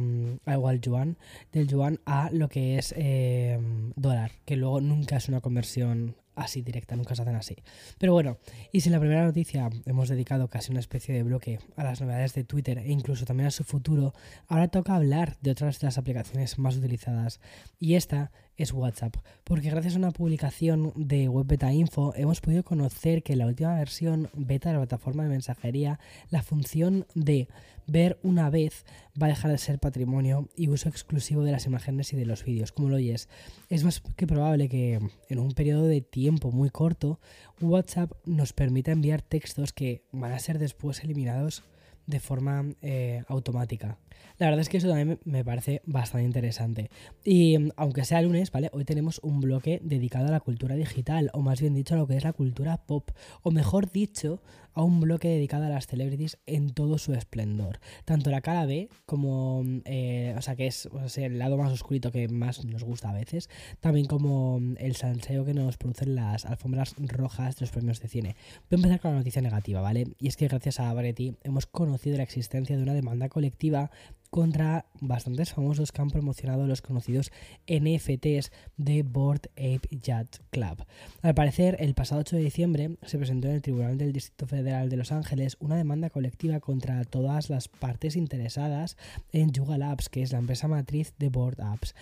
al 0.44 0.80
yuan, 0.80 1.18
del 1.52 1.66
yuan 1.66 2.00
a 2.06 2.30
lo 2.32 2.48
que 2.48 2.78
es 2.78 2.94
eh, 2.96 3.58
dólar, 3.96 4.32
que 4.44 4.56
luego 4.56 4.80
nunca 4.80 5.16
es 5.16 5.28
una 5.28 5.40
conversión 5.40 6.16
así 6.38 6.62
directa, 6.62 6.96
nunca 6.96 7.14
se 7.14 7.22
hacen 7.22 7.34
así. 7.34 7.56
Pero 7.98 8.12
bueno, 8.12 8.38
y 8.72 8.80
si 8.80 8.88
en 8.88 8.94
la 8.94 9.00
primera 9.00 9.24
noticia 9.24 9.68
hemos 9.86 10.08
dedicado 10.08 10.48
casi 10.48 10.70
una 10.70 10.80
especie 10.80 11.14
de 11.14 11.22
bloque 11.22 11.58
a 11.76 11.84
las 11.84 12.00
novedades 12.00 12.34
de 12.34 12.44
Twitter 12.44 12.78
e 12.78 12.90
incluso 12.90 13.24
también 13.24 13.48
a 13.48 13.50
su 13.50 13.64
futuro, 13.64 14.14
ahora 14.46 14.68
toca 14.68 14.94
hablar 14.94 15.36
de 15.40 15.50
otras 15.50 15.80
de 15.80 15.86
las 15.86 15.98
aplicaciones 15.98 16.58
más 16.58 16.76
utilizadas. 16.76 17.40
Y 17.78 17.94
esta 17.94 18.30
es 18.58 18.72
WhatsApp, 18.72 19.16
porque 19.44 19.70
gracias 19.70 19.94
a 19.94 19.98
una 19.98 20.10
publicación 20.10 20.92
de 20.96 21.28
Web 21.28 21.46
Beta 21.46 21.72
Info 21.72 22.12
hemos 22.16 22.40
podido 22.40 22.64
conocer 22.64 23.22
que 23.22 23.32
en 23.32 23.38
la 23.38 23.46
última 23.46 23.74
versión 23.76 24.28
beta 24.34 24.68
de 24.68 24.74
la 24.74 24.80
plataforma 24.80 25.22
de 25.22 25.28
mensajería, 25.30 26.00
la 26.28 26.42
función 26.42 27.06
de 27.14 27.48
ver 27.86 28.18
una 28.22 28.50
vez 28.50 28.84
va 29.20 29.26
a 29.26 29.30
dejar 29.30 29.52
de 29.52 29.58
ser 29.58 29.78
patrimonio 29.78 30.48
y 30.56 30.68
uso 30.68 30.88
exclusivo 30.88 31.44
de 31.44 31.52
las 31.52 31.66
imágenes 31.66 32.12
y 32.12 32.16
de 32.16 32.26
los 32.26 32.44
vídeos. 32.44 32.72
Como 32.72 32.88
lo 32.88 32.96
oyes, 32.96 33.28
es 33.70 33.84
más 33.84 34.02
que 34.16 34.26
probable 34.26 34.68
que 34.68 34.98
en 35.28 35.38
un 35.38 35.52
periodo 35.52 35.86
de 35.86 36.00
tiempo 36.00 36.50
muy 36.50 36.68
corto, 36.68 37.20
WhatsApp 37.60 38.12
nos 38.26 38.52
permita 38.52 38.90
enviar 38.90 39.22
textos 39.22 39.72
que 39.72 40.02
van 40.10 40.32
a 40.32 40.38
ser 40.40 40.58
después 40.58 41.02
eliminados 41.04 41.62
de 42.08 42.20
forma 42.20 42.64
eh, 42.80 43.22
automática. 43.28 43.98
La 44.38 44.46
verdad 44.46 44.60
es 44.60 44.68
que 44.68 44.78
eso 44.78 44.88
también 44.88 45.20
me 45.24 45.44
parece 45.44 45.82
bastante 45.84 46.24
interesante. 46.24 46.90
Y 47.24 47.58
mm, 47.58 47.70
aunque 47.76 48.04
sea 48.04 48.22
lunes, 48.22 48.50
¿vale? 48.50 48.70
Hoy 48.72 48.84
tenemos 48.84 49.20
un 49.22 49.40
bloque 49.40 49.80
dedicado 49.82 50.28
a 50.28 50.30
la 50.30 50.40
cultura 50.40 50.74
digital, 50.74 51.30
o 51.34 51.42
más 51.42 51.60
bien 51.60 51.74
dicho 51.74 51.94
a 51.94 51.98
lo 51.98 52.06
que 52.06 52.16
es 52.16 52.24
la 52.24 52.32
cultura 52.32 52.78
pop, 52.78 53.10
o 53.42 53.50
mejor 53.50 53.92
dicho, 53.92 54.40
a 54.72 54.82
un 54.82 55.00
bloque 55.00 55.28
dedicado 55.28 55.64
a 55.64 55.68
las 55.68 55.86
celebrities 55.86 56.38
en 56.46 56.70
todo 56.70 56.98
su 56.98 57.12
esplendor. 57.12 57.80
Tanto 58.04 58.30
la 58.30 58.40
cara 58.40 58.64
B 58.64 58.88
como, 59.04 59.64
mm, 59.64 59.80
eh, 59.84 60.34
o 60.38 60.42
sea, 60.42 60.56
que 60.56 60.68
es 60.68 60.88
el 61.16 61.38
lado 61.38 61.58
más 61.58 61.72
oscurito 61.72 62.10
que 62.10 62.28
más 62.28 62.64
nos 62.64 62.84
gusta 62.84 63.10
a 63.10 63.12
veces, 63.12 63.50
también 63.80 64.06
como 64.06 64.60
mm, 64.60 64.76
el 64.78 64.96
salseo 64.96 65.44
que 65.44 65.52
nos 65.52 65.76
producen 65.76 66.14
las 66.14 66.46
alfombras 66.46 66.94
rojas 66.98 67.56
de 67.56 67.62
los 67.62 67.70
premios 67.70 68.00
de 68.00 68.08
cine. 68.08 68.36
Voy 68.70 68.76
a 68.76 68.80
empezar 68.80 69.00
con 69.00 69.10
la 69.10 69.18
noticia 69.18 69.42
negativa, 69.42 69.80
¿vale? 69.82 70.06
Y 70.18 70.28
es 70.28 70.36
que 70.36 70.48
gracias 70.48 70.80
a 70.80 70.92
Variety 70.94 71.34
hemos 71.42 71.66
conocido 71.66 71.97
la 72.06 72.22
existencia 72.22 72.76
de 72.76 72.82
una 72.82 72.94
demanda 72.94 73.28
colectiva 73.28 73.90
contra 74.30 74.86
bastantes 75.00 75.52
famosos 75.52 75.92
que 75.92 76.02
han 76.02 76.10
promocionado 76.10 76.66
los 76.66 76.82
conocidos 76.82 77.32
NFTs 77.66 78.52
de 78.76 79.02
Board 79.02 79.48
Ape 79.56 79.88
Yacht 79.90 80.38
Club. 80.50 80.84
Al 81.22 81.34
parecer, 81.34 81.76
el 81.80 81.94
pasado 81.94 82.20
8 82.20 82.36
de 82.36 82.42
diciembre 82.42 82.96
se 83.06 83.18
presentó 83.18 83.48
en 83.48 83.54
el 83.54 83.62
Tribunal 83.62 83.98
del 83.98 84.12
Distrito 84.12 84.46
Federal 84.46 84.90
de 84.90 84.96
Los 84.96 85.12
Ángeles 85.12 85.56
una 85.60 85.76
demanda 85.76 86.10
colectiva 86.10 86.60
contra 86.60 87.04
todas 87.04 87.50
las 87.50 87.68
partes 87.68 88.16
interesadas 88.16 88.96
en 89.32 89.52
Yuga 89.52 89.78
Labs, 89.78 90.08
que 90.08 90.22
es 90.22 90.32
la 90.32 90.38
empresa 90.38 90.68
matriz 90.68 91.14
de 91.18 91.28
Board 91.28 91.60
Apps. 91.60 91.94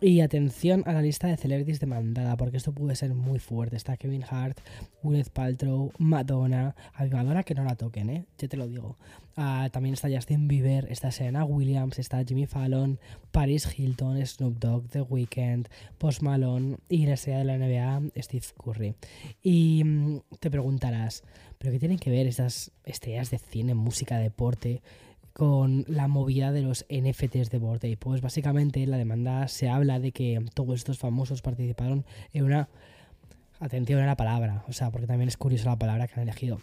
Y 0.00 0.20
atención 0.20 0.84
a 0.86 0.92
la 0.92 1.02
lista 1.02 1.26
de 1.26 1.36
celebrities 1.36 1.80
demandada, 1.80 2.36
porque 2.36 2.56
esto 2.56 2.70
puede 2.70 2.94
ser 2.94 3.14
muy 3.14 3.40
fuerte. 3.40 3.74
Está 3.74 3.96
Kevin 3.96 4.22
Hart, 4.28 4.60
Gwyneth 5.02 5.30
Paltrow, 5.30 5.92
Madonna. 5.98 6.76
A 6.94 7.04
Madonna 7.06 7.42
que 7.42 7.54
no 7.54 7.64
la 7.64 7.74
toquen, 7.74 8.08
¿eh? 8.10 8.24
Ya 8.38 8.46
te 8.46 8.56
lo 8.56 8.68
digo. 8.68 8.96
Ah, 9.36 9.68
también 9.72 9.94
está 9.94 10.08
Justin 10.08 10.46
Bieber, 10.46 10.86
está 10.90 11.10
Serena 11.10 11.44
Williams, 11.44 11.98
está 11.98 12.24
Jimmy 12.24 12.46
Fallon, 12.46 13.00
Paris 13.32 13.68
Hilton, 13.76 14.24
Snoop 14.24 14.58
Dogg, 14.60 14.88
The 14.88 15.02
Weeknd, 15.02 15.68
Post 15.98 16.22
Malone 16.22 16.76
y 16.88 17.06
la 17.06 17.14
estrella 17.14 17.38
de 17.38 17.44
la 17.44 17.58
NBA, 17.58 18.22
Steve 18.22 18.46
Curry. 18.56 18.94
Y 19.42 19.82
mm, 19.84 20.20
te 20.38 20.50
preguntarás, 20.50 21.24
¿pero 21.58 21.72
qué 21.72 21.80
tienen 21.80 21.98
que 21.98 22.10
ver 22.10 22.28
estas 22.28 22.70
estrellas 22.84 23.30
de 23.30 23.38
cine, 23.38 23.74
música, 23.74 24.18
deporte? 24.18 24.80
Con 25.32 25.84
la 25.88 26.08
movida 26.08 26.52
de 26.52 26.62
los 26.62 26.86
NFTs 26.88 27.50
de 27.50 27.58
Bored. 27.58 27.98
Pues 27.98 28.20
básicamente 28.20 28.86
la 28.86 28.96
demanda 28.96 29.48
se 29.48 29.68
habla 29.68 29.98
de 30.00 30.12
que 30.12 30.44
todos 30.54 30.76
estos 30.76 30.98
famosos 30.98 31.42
participaron 31.42 32.04
en 32.32 32.44
una... 32.44 32.68
Atención 33.60 34.00
a 34.00 34.06
la 34.06 34.16
palabra, 34.16 34.64
o 34.68 34.72
sea, 34.72 34.92
porque 34.92 35.08
también 35.08 35.26
es 35.26 35.36
curiosa 35.36 35.70
la 35.70 35.78
palabra 35.80 36.06
que 36.06 36.14
han 36.14 36.20
elegido 36.20 36.60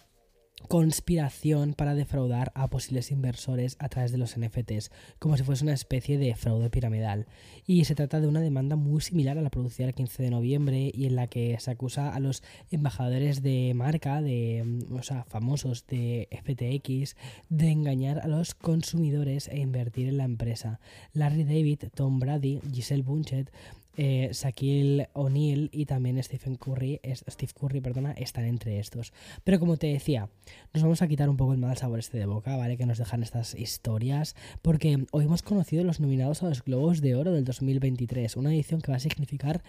conspiración 0.67 1.73
para 1.73 1.95
defraudar 1.95 2.51
a 2.55 2.69
posibles 2.69 3.11
inversores 3.11 3.75
a 3.79 3.89
través 3.89 4.11
de 4.11 4.17
los 4.17 4.37
NFTs, 4.37 4.91
como 5.19 5.37
si 5.37 5.43
fuese 5.43 5.63
una 5.63 5.73
especie 5.73 6.17
de 6.17 6.35
fraude 6.35 6.69
piramidal. 6.69 7.27
Y 7.65 7.85
se 7.85 7.95
trata 7.95 8.19
de 8.19 8.27
una 8.27 8.41
demanda 8.41 8.75
muy 8.75 9.01
similar 9.01 9.37
a 9.37 9.41
la 9.41 9.49
producida 9.49 9.87
el 9.87 9.93
15 9.93 10.23
de 10.23 10.29
noviembre 10.29 10.91
y 10.93 11.05
en 11.05 11.15
la 11.15 11.27
que 11.27 11.57
se 11.59 11.71
acusa 11.71 12.13
a 12.13 12.19
los 12.19 12.43
embajadores 12.71 13.41
de 13.41 13.73
marca, 13.75 14.21
de, 14.21 14.85
o 14.91 15.03
sea, 15.03 15.23
famosos 15.23 15.87
de 15.87 16.27
FTX, 16.31 17.15
de 17.49 17.69
engañar 17.69 18.19
a 18.19 18.27
los 18.27 18.53
consumidores 18.53 19.47
e 19.47 19.59
invertir 19.59 20.09
en 20.09 20.17
la 20.17 20.25
empresa. 20.25 20.79
Larry 21.13 21.43
David, 21.43 21.83
Tom 21.93 22.19
Brady, 22.19 22.61
Giselle 22.71 23.03
Bunchet, 23.03 23.51
eh, 23.97 24.29
Shaquille 24.33 25.09
O'Neal 25.13 25.69
y 25.71 25.85
también 25.85 26.21
Stephen 26.21 26.55
Curry, 26.55 26.99
Steve 27.29 27.51
Curry, 27.59 27.81
perdona, 27.81 28.11
están 28.11 28.45
entre 28.45 28.79
estos. 28.79 29.13
Pero 29.43 29.59
como 29.59 29.77
te 29.77 29.87
decía, 29.87 30.29
nos 30.73 30.83
vamos 30.83 31.01
a 31.01 31.07
quitar 31.07 31.29
un 31.29 31.37
poco 31.37 31.53
el 31.53 31.59
mal 31.59 31.77
sabor 31.77 31.99
este 31.99 32.17
de 32.17 32.25
boca, 32.25 32.55
¿vale? 32.55 32.77
Que 32.77 32.85
nos 32.85 32.97
dejan 32.97 33.23
estas 33.23 33.55
historias, 33.55 34.35
porque 34.61 35.05
hoy 35.11 35.25
hemos 35.25 35.41
conocido 35.41 35.83
los 35.83 35.99
nominados 35.99 36.43
a 36.43 36.49
los 36.49 36.63
Globos 36.63 37.01
de 37.01 37.15
Oro 37.15 37.31
del 37.31 37.45
2023, 37.45 38.35
una 38.37 38.53
edición 38.53 38.81
que 38.81 38.91
va 38.91 38.97
a 38.97 38.99
significar 38.99 39.63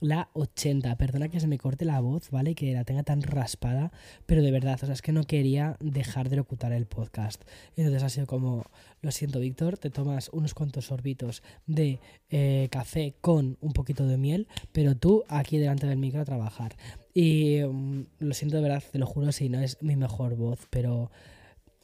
la 0.00 0.30
80. 0.34 0.96
Perdona 0.96 1.28
que 1.28 1.40
se 1.40 1.46
me 1.46 1.58
corte 1.58 1.84
la 1.84 2.00
voz, 2.00 2.30
¿vale? 2.30 2.54
Que 2.54 2.72
la 2.72 2.84
tenga 2.84 3.02
tan 3.02 3.22
raspada, 3.22 3.92
pero 4.26 4.42
de 4.42 4.50
verdad, 4.50 4.78
o 4.82 4.86
sea, 4.86 4.92
es 4.92 5.02
que 5.02 5.12
no 5.12 5.24
quería 5.24 5.76
dejar 5.80 6.28
de 6.28 6.36
locutar 6.36 6.72
el 6.72 6.86
podcast. 6.86 7.42
Entonces 7.76 8.02
ha 8.02 8.08
sido 8.08 8.26
como, 8.26 8.64
lo 9.00 9.10
siento, 9.10 9.40
Víctor, 9.40 9.78
te 9.78 9.90
tomas 9.90 10.30
unos 10.32 10.54
cuantos 10.54 10.86
sorbitos 10.86 11.42
de 11.66 12.00
eh, 12.30 12.68
café 12.70 13.14
con 13.20 13.56
un 13.60 13.72
poquito 13.72 14.06
de 14.06 14.16
miel, 14.16 14.48
pero 14.72 14.96
tú 14.96 15.24
aquí 15.28 15.58
delante 15.58 15.86
del 15.86 15.98
micro 15.98 16.20
a 16.20 16.24
trabajar. 16.24 16.76
Y 17.14 17.60
mm, 17.62 18.02
lo 18.20 18.34
siento 18.34 18.56
de 18.56 18.62
verdad, 18.62 18.82
te 18.90 18.98
lo 18.98 19.06
juro, 19.06 19.32
si 19.32 19.48
no 19.48 19.60
es 19.60 19.82
mi 19.82 19.96
mejor 19.96 20.36
voz, 20.36 20.66
pero 20.70 21.10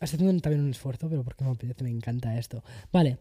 estoy 0.00 0.18
haciendo 0.18 0.40
también 0.40 0.62
un 0.62 0.70
esfuerzo, 0.70 1.08
pero 1.08 1.24
porque 1.24 1.44
me 1.44 1.50
apetece, 1.50 1.84
me 1.84 1.90
encanta 1.90 2.38
esto. 2.38 2.62
Vale, 2.92 3.18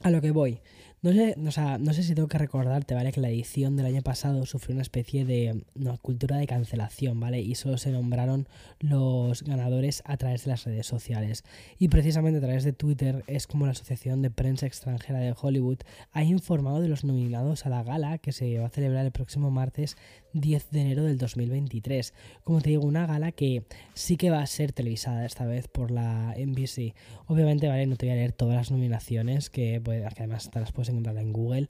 a 0.00 0.10
lo 0.10 0.20
que 0.20 0.30
voy. 0.30 0.60
No 1.04 1.12
sé, 1.12 1.36
o 1.46 1.50
sea, 1.50 1.76
no 1.76 1.92
sé 1.92 2.02
si 2.02 2.14
tengo 2.14 2.28
que 2.28 2.38
recordarte, 2.38 2.94
¿vale? 2.94 3.12
Que 3.12 3.20
la 3.20 3.28
edición 3.28 3.76
del 3.76 3.84
año 3.84 4.00
pasado 4.00 4.46
sufrió 4.46 4.72
una 4.72 4.80
especie 4.80 5.26
de 5.26 5.62
cultura 6.00 6.38
de 6.38 6.46
cancelación, 6.46 7.20
¿vale? 7.20 7.42
Y 7.42 7.56
solo 7.56 7.76
se 7.76 7.90
nombraron 7.90 8.48
los 8.80 9.42
ganadores 9.42 10.02
a 10.06 10.16
través 10.16 10.46
de 10.46 10.52
las 10.52 10.64
redes 10.64 10.86
sociales. 10.86 11.44
Y 11.78 11.88
precisamente 11.88 12.38
a 12.38 12.40
través 12.40 12.64
de 12.64 12.72
Twitter 12.72 13.22
es 13.26 13.46
como 13.46 13.66
la 13.66 13.72
Asociación 13.72 14.22
de 14.22 14.30
Prensa 14.30 14.64
Extranjera 14.64 15.18
de 15.18 15.34
Hollywood 15.38 15.80
ha 16.12 16.24
informado 16.24 16.80
de 16.80 16.88
los 16.88 17.04
nominados 17.04 17.66
a 17.66 17.68
la 17.68 17.82
gala 17.82 18.16
que 18.16 18.32
se 18.32 18.58
va 18.58 18.68
a 18.68 18.70
celebrar 18.70 19.04
el 19.04 19.12
próximo 19.12 19.50
martes 19.50 19.98
10 20.32 20.70
de 20.70 20.80
enero 20.80 21.04
del 21.04 21.18
2023. 21.18 22.14
Como 22.44 22.62
te 22.62 22.70
digo, 22.70 22.86
una 22.86 23.06
gala 23.06 23.30
que 23.30 23.64
sí 23.92 24.16
que 24.16 24.30
va 24.30 24.40
a 24.40 24.46
ser 24.46 24.72
televisada 24.72 25.26
esta 25.26 25.44
vez 25.44 25.68
por 25.68 25.90
la 25.90 26.34
NBC. 26.38 26.94
Obviamente, 27.26 27.68
¿vale? 27.68 27.86
No 27.86 27.96
te 27.96 28.06
voy 28.06 28.14
a 28.14 28.16
leer 28.16 28.32
todas 28.32 28.56
las 28.56 28.70
nominaciones, 28.70 29.50
que, 29.50 29.82
pues, 29.84 30.02
además 30.04 30.50
te 30.50 30.60
las 30.60 30.72
puedes 30.72 30.93
encontrarla 30.94 31.20
en 31.20 31.32
Google. 31.32 31.68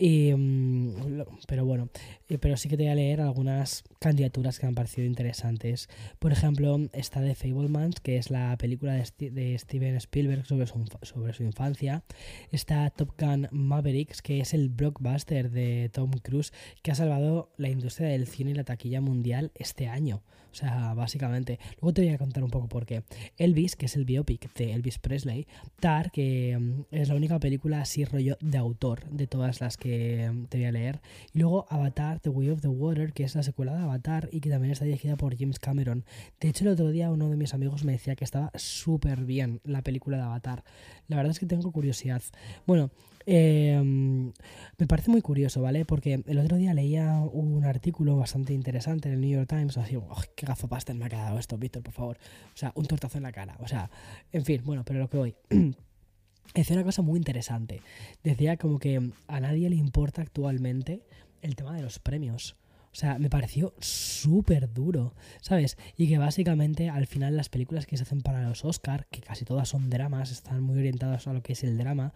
Y, 0.00 0.32
mm, 0.32 1.24
pero 1.48 1.64
bueno, 1.64 1.88
eh, 2.28 2.38
pero 2.38 2.56
sí 2.56 2.68
que 2.68 2.76
te 2.76 2.84
voy 2.84 2.92
a 2.92 2.94
leer 2.94 3.20
algunas 3.20 3.82
candidaturas 3.98 4.58
que 4.58 4.66
me 4.66 4.68
han 4.68 4.74
parecido 4.76 5.06
interesantes. 5.06 5.88
Por 6.20 6.30
ejemplo, 6.30 6.78
está 6.92 7.20
de 7.20 7.34
Fablemans, 7.34 7.98
que 8.00 8.16
es 8.16 8.30
la 8.30 8.56
película 8.58 8.94
de, 8.94 9.58
Steven 9.58 9.96
Spielberg 9.96 10.46
sobre 10.46 10.66
su, 10.68 10.84
sobre 11.02 11.32
su 11.32 11.42
infancia. 11.42 12.04
Está 12.52 12.88
Top 12.90 13.14
Gun 13.18 13.48
Mavericks, 13.50 14.22
que 14.22 14.40
es 14.40 14.54
el 14.54 14.68
blockbuster 14.68 15.50
de 15.50 15.90
Tom 15.92 16.12
Cruise 16.22 16.52
que 16.82 16.92
ha 16.92 16.94
salvado 16.94 17.50
la 17.56 17.68
industria 17.68 18.08
del 18.08 18.28
cine 18.28 18.52
y 18.52 18.54
la 18.54 18.64
taquilla 18.64 19.00
mundial 19.00 19.50
este 19.56 19.88
año. 19.88 20.22
O 20.50 20.54
sea, 20.54 20.94
básicamente. 20.94 21.58
Luego 21.80 21.92
te 21.92 22.02
voy 22.02 22.10
a 22.10 22.18
contar 22.18 22.42
un 22.42 22.50
poco 22.50 22.68
por 22.68 22.86
qué. 22.86 23.02
Elvis, 23.36 23.76
que 23.76 23.86
es 23.86 23.96
el 23.96 24.04
biopic 24.04 24.52
de 24.54 24.72
Elvis 24.72 24.98
Presley. 24.98 25.46
Tar, 25.78 26.10
que 26.10 26.56
mm, 26.58 26.82
es 26.90 27.08
la 27.08 27.14
única 27.14 27.38
película 27.38 27.80
así 27.80 28.04
rollo 28.04 28.36
de 28.40 28.58
autor 28.58 29.08
de 29.10 29.26
todas 29.26 29.60
las 29.60 29.76
que 29.76 29.87
te 30.48 30.58
voy 30.58 30.66
a 30.66 30.72
leer. 30.72 31.00
Y 31.32 31.40
luego 31.40 31.66
Avatar, 31.68 32.20
The 32.20 32.30
Way 32.30 32.50
of 32.50 32.60
the 32.60 32.68
Water, 32.68 33.12
que 33.12 33.24
es 33.24 33.34
la 33.34 33.42
secuela 33.42 33.76
de 33.76 33.82
Avatar 33.82 34.28
y 34.32 34.40
que 34.40 34.50
también 34.50 34.72
está 34.72 34.84
dirigida 34.84 35.16
por 35.16 35.36
James 35.36 35.58
Cameron. 35.58 36.04
De 36.40 36.48
hecho, 36.48 36.64
el 36.64 36.70
otro 36.70 36.90
día 36.90 37.10
uno 37.10 37.30
de 37.30 37.36
mis 37.36 37.54
amigos 37.54 37.84
me 37.84 37.92
decía 37.92 38.16
que 38.16 38.24
estaba 38.24 38.50
súper 38.54 39.24
bien 39.24 39.60
la 39.64 39.82
película 39.82 40.16
de 40.16 40.24
Avatar. 40.24 40.64
La 41.06 41.16
verdad 41.16 41.30
es 41.32 41.38
que 41.38 41.46
tengo 41.46 41.70
curiosidad. 41.72 42.22
Bueno, 42.66 42.90
Em, 43.30 44.32
me 44.78 44.86
parece 44.86 45.10
muy 45.10 45.20
curioso, 45.20 45.60
¿vale? 45.60 45.84
Porque 45.84 46.22
el 46.26 46.38
otro 46.38 46.56
día 46.56 46.72
leía 46.72 47.18
un 47.30 47.62
artículo 47.62 48.16
bastante 48.16 48.54
interesante 48.54 49.08
en 49.10 49.16
el 49.16 49.20
New 49.20 49.28
York 49.28 49.46
Times, 49.46 49.76
así, 49.76 49.96
oh, 49.96 50.22
qué 50.34 50.46
gafapastel 50.46 50.96
me 50.96 51.04
ha 51.04 51.08
quedado 51.10 51.38
esto, 51.38 51.58
Víctor, 51.58 51.82
por 51.82 51.92
favor. 51.92 52.18
O 52.54 52.56
sea, 52.56 52.72
un 52.74 52.86
tortazo 52.86 53.18
en 53.18 53.24
la 53.24 53.32
cara. 53.32 53.58
O 53.60 53.68
sea, 53.68 53.90
en 54.32 54.46
fin, 54.46 54.62
bueno, 54.64 54.82
pero 54.82 55.00
lo 55.00 55.10
que 55.10 55.18
voy. 55.18 55.34
Decía 56.54 56.76
una 56.76 56.84
cosa 56.84 57.02
muy 57.02 57.18
interesante. 57.18 57.82
Decía 58.24 58.56
como 58.56 58.78
que 58.78 59.10
a 59.26 59.40
nadie 59.40 59.70
le 59.70 59.76
importa 59.76 60.22
actualmente 60.22 61.02
el 61.42 61.56
tema 61.56 61.74
de 61.76 61.82
los 61.82 61.98
premios. 61.98 62.56
O 62.90 62.96
sea, 62.98 63.18
me 63.18 63.30
pareció 63.30 63.74
súper 63.78 64.72
duro, 64.72 65.14
¿sabes? 65.40 65.76
Y 65.96 66.08
que 66.08 66.18
básicamente 66.18 66.88
al 66.88 67.06
final 67.06 67.36
las 67.36 67.48
películas 67.48 67.86
que 67.86 67.96
se 67.96 68.02
hacen 68.02 68.22
para 68.22 68.48
los 68.48 68.64
Oscar, 68.64 69.06
que 69.10 69.20
casi 69.20 69.44
todas 69.44 69.68
son 69.68 69.90
dramas, 69.90 70.32
están 70.32 70.62
muy 70.62 70.78
orientadas 70.78 71.26
a 71.26 71.32
lo 71.32 71.42
que 71.42 71.52
es 71.52 71.62
el 71.64 71.76
drama, 71.78 72.12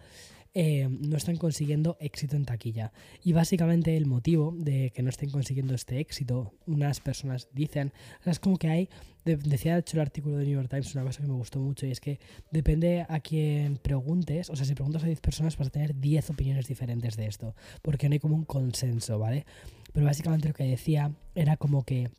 eh, 0.55 0.87
no 0.87 1.17
están 1.17 1.37
consiguiendo 1.37 1.97
éxito 1.99 2.35
en 2.35 2.45
taquilla. 2.45 2.91
Y 3.23 3.33
básicamente 3.33 3.97
el 3.97 4.05
motivo 4.05 4.53
de 4.55 4.91
que 4.91 5.01
no 5.01 5.09
estén 5.09 5.31
consiguiendo 5.31 5.73
este 5.73 5.99
éxito, 5.99 6.53
unas 6.67 6.99
personas 6.99 7.47
dicen, 7.53 7.91
es 8.25 8.39
como 8.39 8.57
que 8.57 8.67
hay, 8.69 8.89
decía 9.25 9.73
de 9.73 9.79
hecho 9.79 9.97
el 9.97 10.01
artículo 10.01 10.37
de 10.37 10.45
New 10.45 10.53
York 10.53 10.69
Times 10.69 10.93
una 10.93 11.05
cosa 11.05 11.21
que 11.21 11.27
me 11.27 11.33
gustó 11.33 11.59
mucho 11.59 11.87
y 11.87 11.91
es 11.91 11.99
que 11.99 12.19
depende 12.51 13.05
a 13.07 13.19
quien 13.19 13.77
preguntes, 13.77 14.49
o 14.49 14.55
sea, 14.55 14.65
si 14.65 14.75
preguntas 14.75 15.03
a 15.03 15.07
10 15.07 15.21
personas 15.21 15.57
vas 15.57 15.67
a 15.67 15.71
tener 15.71 15.99
10 15.99 16.29
opiniones 16.29 16.67
diferentes 16.67 17.17
de 17.17 17.25
esto, 17.25 17.55
porque 17.81 18.07
no 18.07 18.13
hay 18.13 18.19
como 18.19 18.35
un 18.35 18.45
consenso, 18.45 19.17
¿vale? 19.17 19.45
Pero 19.91 20.05
básicamente 20.05 20.47
lo 20.47 20.53
que 20.53 20.65
decía 20.65 21.13
era 21.35 21.57
como 21.57 21.83
que 21.83 22.09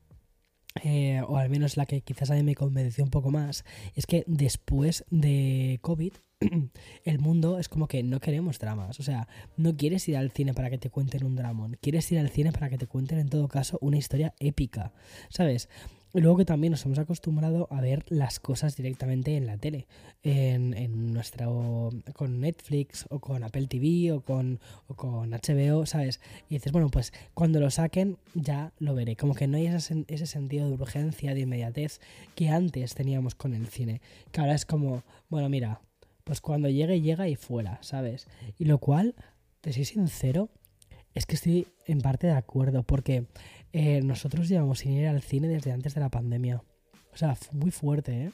eh, 0.83 1.23
o 1.27 1.37
al 1.37 1.51
menos 1.51 1.77
la 1.77 1.87
que 1.87 2.01
quizás 2.01 2.31
a 2.31 2.35
mí 2.35 2.43
me 2.43 2.55
convenció 2.55 3.05
un 3.05 3.11
poco 3.11 3.31
más, 3.31 3.65
es 3.95 4.07
que 4.07 4.25
después 4.27 5.05
de 5.11 5.79
COVID 5.83 6.13
el 7.05 7.19
mundo 7.21 7.59
es 7.59 7.69
como 7.69 7.87
que 7.87 8.03
no 8.03 8.21
queremos 8.21 8.59
dramas. 8.59 8.99
O 9.01 9.03
sea, 9.03 9.29
no 9.57 9.77
quieres 9.77 10.09
ir 10.09 10.17
al 10.17 10.31
cine 10.31 10.55
para 10.55 10.71
que 10.71 10.79
te 10.79 10.91
cuenten 10.91 11.25
un 11.25 11.37
dramón. 11.37 11.79
Quieres 11.81 12.11
ir 12.13 12.19
al 12.19 12.31
cine 12.31 12.53
para 12.53 12.69
que 12.69 12.79
te 12.79 12.87
cuenten, 12.87 13.19
en 13.19 13.29
todo 13.29 13.49
caso, 13.49 13.79
una 13.81 13.99
historia 13.99 14.35
épica. 14.41 14.93
¿Sabes? 15.29 15.69
Y 16.15 16.21
luego 16.21 16.37
que 16.37 16.45
también 16.45 16.71
nos 16.71 16.85
hemos 16.87 17.01
acostumbrado 17.01 17.67
a 17.73 17.81
ver 17.81 18.05
las 18.09 18.39
cosas 18.39 18.77
directamente 18.77 19.37
en 19.37 19.47
la 19.47 19.59
tele, 19.59 19.89
en, 20.23 20.73
en 20.73 21.13
nuestro, 21.13 21.91
con 22.13 22.41
Netflix 22.41 23.07
o 23.11 23.19
con 23.19 23.43
Apple 23.43 23.67
TV 23.67 24.13
o 24.13 24.21
con, 24.21 24.61
o 24.87 24.95
con 24.95 25.31
HBO, 25.31 25.87
¿sabes? 25.87 26.21
Y 26.49 26.55
dices, 26.55 26.71
bueno, 26.71 26.89
pues 26.89 27.13
cuando 27.35 27.59
lo 27.59 27.69
saquen 27.69 28.17
ya 28.35 28.73
lo 28.79 28.95
veré. 28.95 29.17
Como 29.17 29.35
que 29.35 29.49
no 29.49 29.57
hay 29.57 29.67
ese, 29.67 30.05
ese 30.07 30.27
sentido 30.27 30.69
de 30.69 30.75
urgencia, 30.75 31.35
de 31.35 31.41
inmediatez 31.41 31.99
que 32.37 32.49
antes 32.49 32.95
teníamos 32.95 33.35
con 33.35 33.53
el 33.53 33.67
cine. 33.67 34.01
Que 34.31 34.41
ahora 34.41 34.55
es 34.55 34.65
como, 34.65 35.03
bueno, 35.29 35.49
mira, 35.49 35.81
pues 36.23 36.41
cuando 36.41 36.69
llegue, 36.69 37.01
llega 37.01 37.27
y 37.27 37.35
fuera, 37.35 37.79
¿sabes? 37.83 38.29
Y 38.57 38.67
lo 38.67 38.79
cual, 38.79 39.17
te 39.61 39.73
soy 39.73 39.85
sincero, 39.85 40.49
es 41.15 41.27
que 41.27 41.37
estoy 41.37 41.69
en 41.87 42.01
parte 42.01 42.27
de 42.27 42.35
acuerdo, 42.35 42.83
porque 42.83 43.27
eh, 43.73 44.01
nosotros 44.03 44.49
llevamos 44.49 44.81
sin 44.81 44.93
ir 44.93 45.07
al 45.09 45.23
cine 45.23 45.49
desde 45.49 45.73
antes 45.73 45.95
de 45.95 46.01
la 46.01 46.11
pandemia. 46.11 46.63
O 47.13 47.17
sea, 47.17 47.37
muy 47.53 47.71
fuerte, 47.71 48.25
¿eh? 48.25 48.33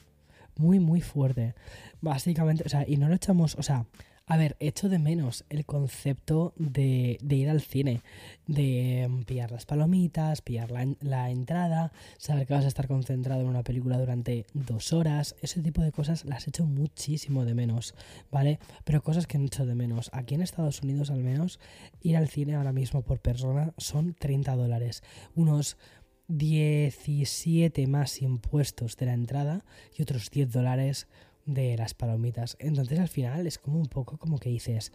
Muy, 0.57 0.79
muy 0.79 1.01
fuerte. 1.01 1.53
Básicamente, 2.01 2.63
o 2.65 2.69
sea, 2.69 2.85
y 2.87 2.97
no 2.97 3.07
lo 3.07 3.15
echamos, 3.15 3.55
o 3.55 3.63
sea, 3.63 3.85
a 4.31 4.37
ver, 4.37 4.55
echo 4.61 4.87
de 4.87 4.97
menos 4.97 5.43
el 5.49 5.65
concepto 5.65 6.53
de, 6.55 7.17
ir 7.21 7.49
al 7.49 7.59
cine, 7.59 8.01
de 8.47 9.05
mm, 9.09 9.23
pillar 9.23 9.51
las 9.51 9.65
palomitas, 9.65 10.41
pillar 10.41 10.71
la, 11.01 11.29
entrada, 11.29 11.91
saber 12.17 12.47
que 12.47 12.53
vas 12.53 12.63
a 12.63 12.69
estar 12.69 12.87
concentrado 12.87 13.41
en 13.41 13.47
una 13.47 13.63
película 13.63 13.97
durante 13.97 14.45
dos 14.53 14.93
horas, 14.93 15.35
ese 15.41 15.61
tipo 15.61 15.81
de 15.81 15.91
cosas 15.91 16.23
las 16.23 16.47
echo 16.47 16.63
muchísimo 16.65 17.43
de 17.43 17.55
menos, 17.55 17.93
¿vale? 18.31 18.59
Pero 18.85 19.03
cosas 19.03 19.27
que 19.27 19.37
no 19.37 19.47
echo 19.47 19.65
de 19.65 19.75
menos. 19.75 20.09
Aquí 20.13 20.35
en 20.35 20.43
Estados 20.43 20.81
Unidos 20.81 21.11
al 21.11 21.25
menos, 21.25 21.59
ir 22.01 22.15
al 22.15 22.29
cine 22.29 22.55
ahora 22.55 22.71
mismo 22.71 23.01
por 23.01 23.19
persona 23.19 23.73
son 23.77 24.13
30 24.13 24.55
dólares, 24.55 25.03
unos 25.35 25.75
17 26.29 27.85
más 27.85 28.21
impuestos 28.21 28.95
de 28.95 29.07
la 29.07 29.13
entrada 29.13 29.65
y 29.93 30.03
otros 30.03 30.31
10 30.31 30.53
dólares 30.53 31.09
de 31.53 31.77
las 31.77 31.93
palomitas. 31.93 32.57
Entonces 32.59 32.99
al 32.99 33.07
final 33.07 33.47
es 33.47 33.57
como 33.57 33.79
un 33.79 33.87
poco 33.87 34.17
como 34.17 34.39
que 34.39 34.49
dices, 34.49 34.91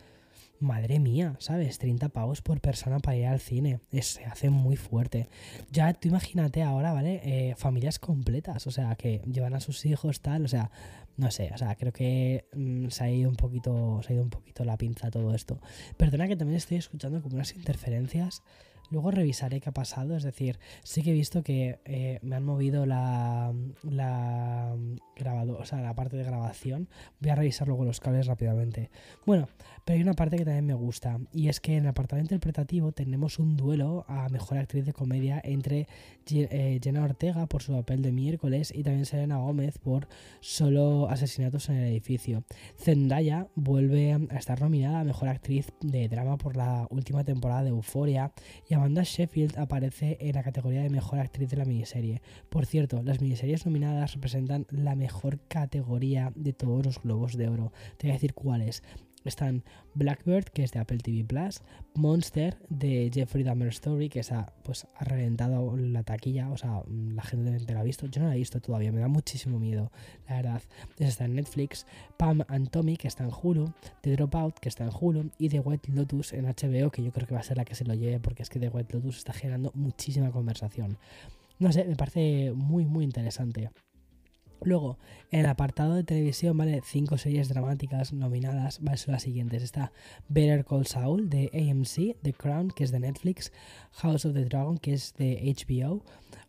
madre 0.61 0.99
mía, 0.99 1.37
¿sabes? 1.39 1.79
30 1.79 2.09
pavos 2.09 2.43
por 2.43 2.61
persona 2.61 2.99
para 2.99 3.17
ir 3.17 3.27
al 3.27 3.41
cine. 3.41 3.81
se 4.01 4.25
hace 4.25 4.51
muy 4.51 4.77
fuerte. 4.77 5.29
Ya 5.71 5.93
tú 5.95 6.09
imagínate 6.09 6.63
ahora, 6.63 6.93
¿vale? 6.93 7.21
Eh, 7.25 7.55
familias 7.57 7.99
completas, 7.99 8.67
o 8.67 8.71
sea, 8.71 8.95
que 8.97 9.23
llevan 9.31 9.55
a 9.55 9.61
sus 9.61 9.85
hijos, 9.87 10.21
tal, 10.21 10.45
o 10.45 10.49
sea, 10.49 10.71
no 11.17 11.31
sé, 11.31 11.51
o 11.55 11.59
sea, 11.59 11.75
creo 11.77 11.93
que 11.93 12.47
mm, 12.55 12.89
se 12.89 13.05
ha 13.05 13.11
ido 13.11 13.31
un 13.31 13.37
poquito, 13.37 14.01
se 14.03 14.13
ha 14.13 14.17
ido 14.17 14.25
un 14.25 14.31
poquito 14.31 14.65
la 14.65 14.77
pinza 14.77 15.11
todo 15.11 15.35
esto. 15.35 15.61
Perdona 15.97 16.29
que 16.29 16.37
también 16.37 16.57
estoy 16.57 16.79
escuchando 16.79 17.23
como 17.23 17.35
unas 17.35 17.55
interferencias 17.55 18.43
Luego 18.90 19.11
revisaré 19.11 19.61
qué 19.61 19.69
ha 19.69 19.73
pasado, 19.73 20.16
es 20.16 20.23
decir, 20.23 20.59
sí 20.83 21.02
que 21.02 21.11
he 21.11 21.14
visto 21.14 21.43
que 21.43 21.81
eh, 21.85 22.19
me 22.23 22.37
han 22.37 22.45
movido 22.45 22.87
la, 22.87 23.52
la 23.83 24.75
grabadora, 25.16 25.61
o 25.61 25.66
sea, 25.66 25.81
la 25.81 25.95
parte 25.95 26.16
de 26.16 26.25
grabación. 26.25 26.88
Voy 27.21 27.31
a 27.31 27.35
revisar 27.35 27.69
luego 27.69 27.85
los 27.85 28.00
cables 28.00 28.26
rápidamente. 28.26 28.90
Bueno, 29.25 29.49
pero 29.85 29.97
hay 29.97 30.02
una 30.02 30.14
parte 30.14 30.37
que 30.37 30.45
también 30.45 30.66
me 30.66 30.75
gusta, 30.75 31.19
y 31.33 31.49
es 31.49 31.61
que 31.61 31.76
en 31.76 31.85
el 31.85 31.88
apartado 31.90 32.21
interpretativo 32.21 32.93
tenemos 32.93 33.38
un 33.38 33.57
duelo 33.57 34.05
a 34.09 34.28
mejor 34.28 34.59
actriz 34.59 34.85
de 34.85 34.93
comedia 34.93 35.40
entre 35.45 35.87
eh, 36.31 36.81
Jenna 36.83 37.05
Ortega 37.05 37.47
por 37.47 37.62
su 37.62 37.73
papel 37.73 38.02
de 38.02 38.12
miércoles 38.12 38.73
y 38.75 38.83
también 38.83 39.07
Selena 39.07 39.38
Gómez 39.38 39.78
por 39.78 40.09
solo 40.40 41.09
asesinatos 41.09 41.69
en 41.69 41.76
el 41.76 41.88
edificio. 41.88 42.45
Zendaya 42.76 43.49
vuelve 43.55 44.12
a 44.12 44.37
estar 44.37 44.61
nominada 44.61 45.00
a 45.00 45.05
mejor 45.05 45.28
actriz 45.28 45.73
de 45.81 46.09
drama 46.09 46.37
por 46.37 46.57
la 46.57 46.87
última 46.90 47.25
temporada 47.25 47.62
de 47.62 47.71
Euforia 47.71 48.33
Amanda 48.76 49.02
Sheffield 49.04 49.59
aparece 49.59 50.18
en 50.21 50.35
la 50.35 50.42
categoría 50.42 50.83
de 50.83 50.90
mejor 50.90 51.18
actriz 51.18 51.49
de 51.49 51.56
la 51.56 51.64
miniserie. 51.64 52.21
Por 52.50 52.66
cierto, 52.66 53.02
las 53.02 53.21
miniseries 53.21 53.64
nominadas 53.64 54.14
representan 54.14 54.66
la 54.71 54.95
mejor 54.95 55.40
categoría 55.49 56.33
de 56.35 56.52
todos 56.52 56.85
los 56.85 57.02
globos 57.02 57.37
de 57.37 57.49
oro. 57.49 57.73
Te 57.97 58.06
voy 58.06 58.11
a 58.11 58.14
decir 58.14 58.35
cuáles. 58.35 58.83
Están 59.26 59.64
Blackbird, 59.95 60.45
que 60.45 60.62
es 60.62 60.73
de 60.73 60.80
Apple 60.80 60.99
TV 60.99 61.25
Plus, 61.25 61.62
Monster 61.95 62.56
de 62.68 63.11
Jeffrey 63.12 63.45
Dahmer 63.45 63.68
Story, 63.68 64.09
que 64.09 64.21
ha, 64.30 64.52
pues, 64.62 64.87
ha 64.95 65.04
reventado 65.04 65.76
la 65.76 66.02
taquilla, 66.02 66.50
o 66.50 66.56
sea, 66.56 66.83
la 66.88 67.23
gente 67.23 67.73
la 67.73 67.80
ha 67.80 67.83
visto. 67.83 68.06
Yo 68.06 68.23
no 68.23 68.28
la 68.28 68.35
he 68.35 68.38
visto 68.38 68.61
todavía, 68.61 68.92
me 68.92 69.00
da 69.00 69.09
muchísimo 69.09 69.59
miedo, 69.59 69.90
la 70.28 70.37
verdad. 70.37 70.62
está 70.99 71.25
en 71.25 71.35
Netflix, 71.35 71.87
Pam 72.16 72.42
and 72.49 72.71
Tommy, 72.71 72.97
que 72.97 73.09
está 73.09 73.25
en 73.25 73.30
Hulu, 73.30 73.73
The 74.02 74.12
Dropout, 74.12 74.59
que 74.59 74.68
está 74.68 74.85
en 74.85 74.90
Hulu, 74.99 75.30
y 75.38 75.49
The 75.49 75.61
White 75.61 75.92
Lotus 75.92 76.33
en 76.33 76.47
HBO, 76.47 76.90
que 76.90 77.02
yo 77.02 77.12
creo 77.12 77.26
que 77.26 77.35
va 77.35 77.40
a 77.40 77.45
ser 77.45 77.56
la 77.56 77.64
que 77.64 77.75
se 77.75 77.85
lo 77.85 77.95
lleve, 77.95 78.21
porque 78.21 78.42
es 78.42 78.50
que 78.50 78.59
The 78.59 78.68
White 78.68 78.95
Lotus 78.95 79.18
está 79.18 79.33
generando 79.33 79.73
muchísima 79.75 80.30
conversación. 80.30 80.99
No 81.59 81.73
sé, 81.73 81.85
me 81.85 81.97
parece 81.97 82.52
muy, 82.52 82.85
muy 82.85 83.04
interesante. 83.04 83.71
Luego, 84.63 84.99
en 85.31 85.41
el 85.41 85.47
apartado 85.47 85.95
de 85.95 86.05
televisión, 86.05 86.57
¿vale? 86.57 86.81
Cinco 86.85 87.19
series 87.19 87.49
dramáticas 87.49 88.12
nominadas, 88.12 88.81
¿vale? 88.81 88.97
Son 88.97 89.12
las 89.12 89.23
siguientes. 89.23 89.62
Está 89.62 89.92
Better 90.29 90.64
Call 90.64 90.87
Saul 90.87 91.29
de 91.29 91.51
AMC, 91.53 92.16
The 92.23 92.33
Crown, 92.33 92.71
que 92.71 92.85
es 92.85 92.92
de 92.92 93.01
Netflix, 93.01 93.53
House 93.92 94.25
of 94.25 94.35
the 94.35 94.45
Dragon, 94.45 94.79
que 94.79 94.92
es 94.95 95.14
de 95.14 95.55
HBO, 95.57 96.03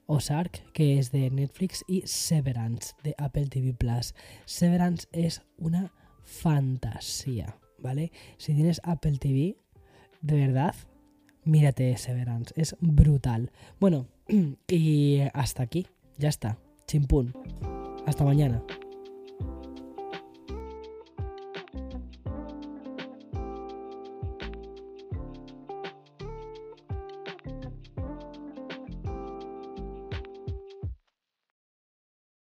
Ozark, 0.07 0.71
que 0.73 0.97
es 0.97 1.11
de 1.11 1.29
Netflix, 1.29 1.83
y 1.87 2.01
Severance, 2.05 2.95
de 3.03 3.13
Apple 3.17 3.47
TV 3.47 3.73
Plus. 3.73 4.15
Severance 4.45 5.07
es 5.11 5.41
una 5.57 5.91
fantasía, 6.23 7.57
¿vale? 7.79 8.11
Si 8.37 8.53
tienes 8.53 8.81
Apple 8.83 9.17
TV, 9.17 9.57
de 10.21 10.35
verdad, 10.35 10.75
mírate 11.43 11.95
Severance, 11.97 12.53
es 12.55 12.75
brutal. 12.79 13.51
Bueno, 13.79 14.07
y 14.67 15.19
hasta 15.33 15.63
aquí, 15.63 15.87
ya 16.17 16.29
está, 16.29 16.57
chimpún. 16.85 17.33
Hasta 18.07 18.23
mañana. 18.23 18.63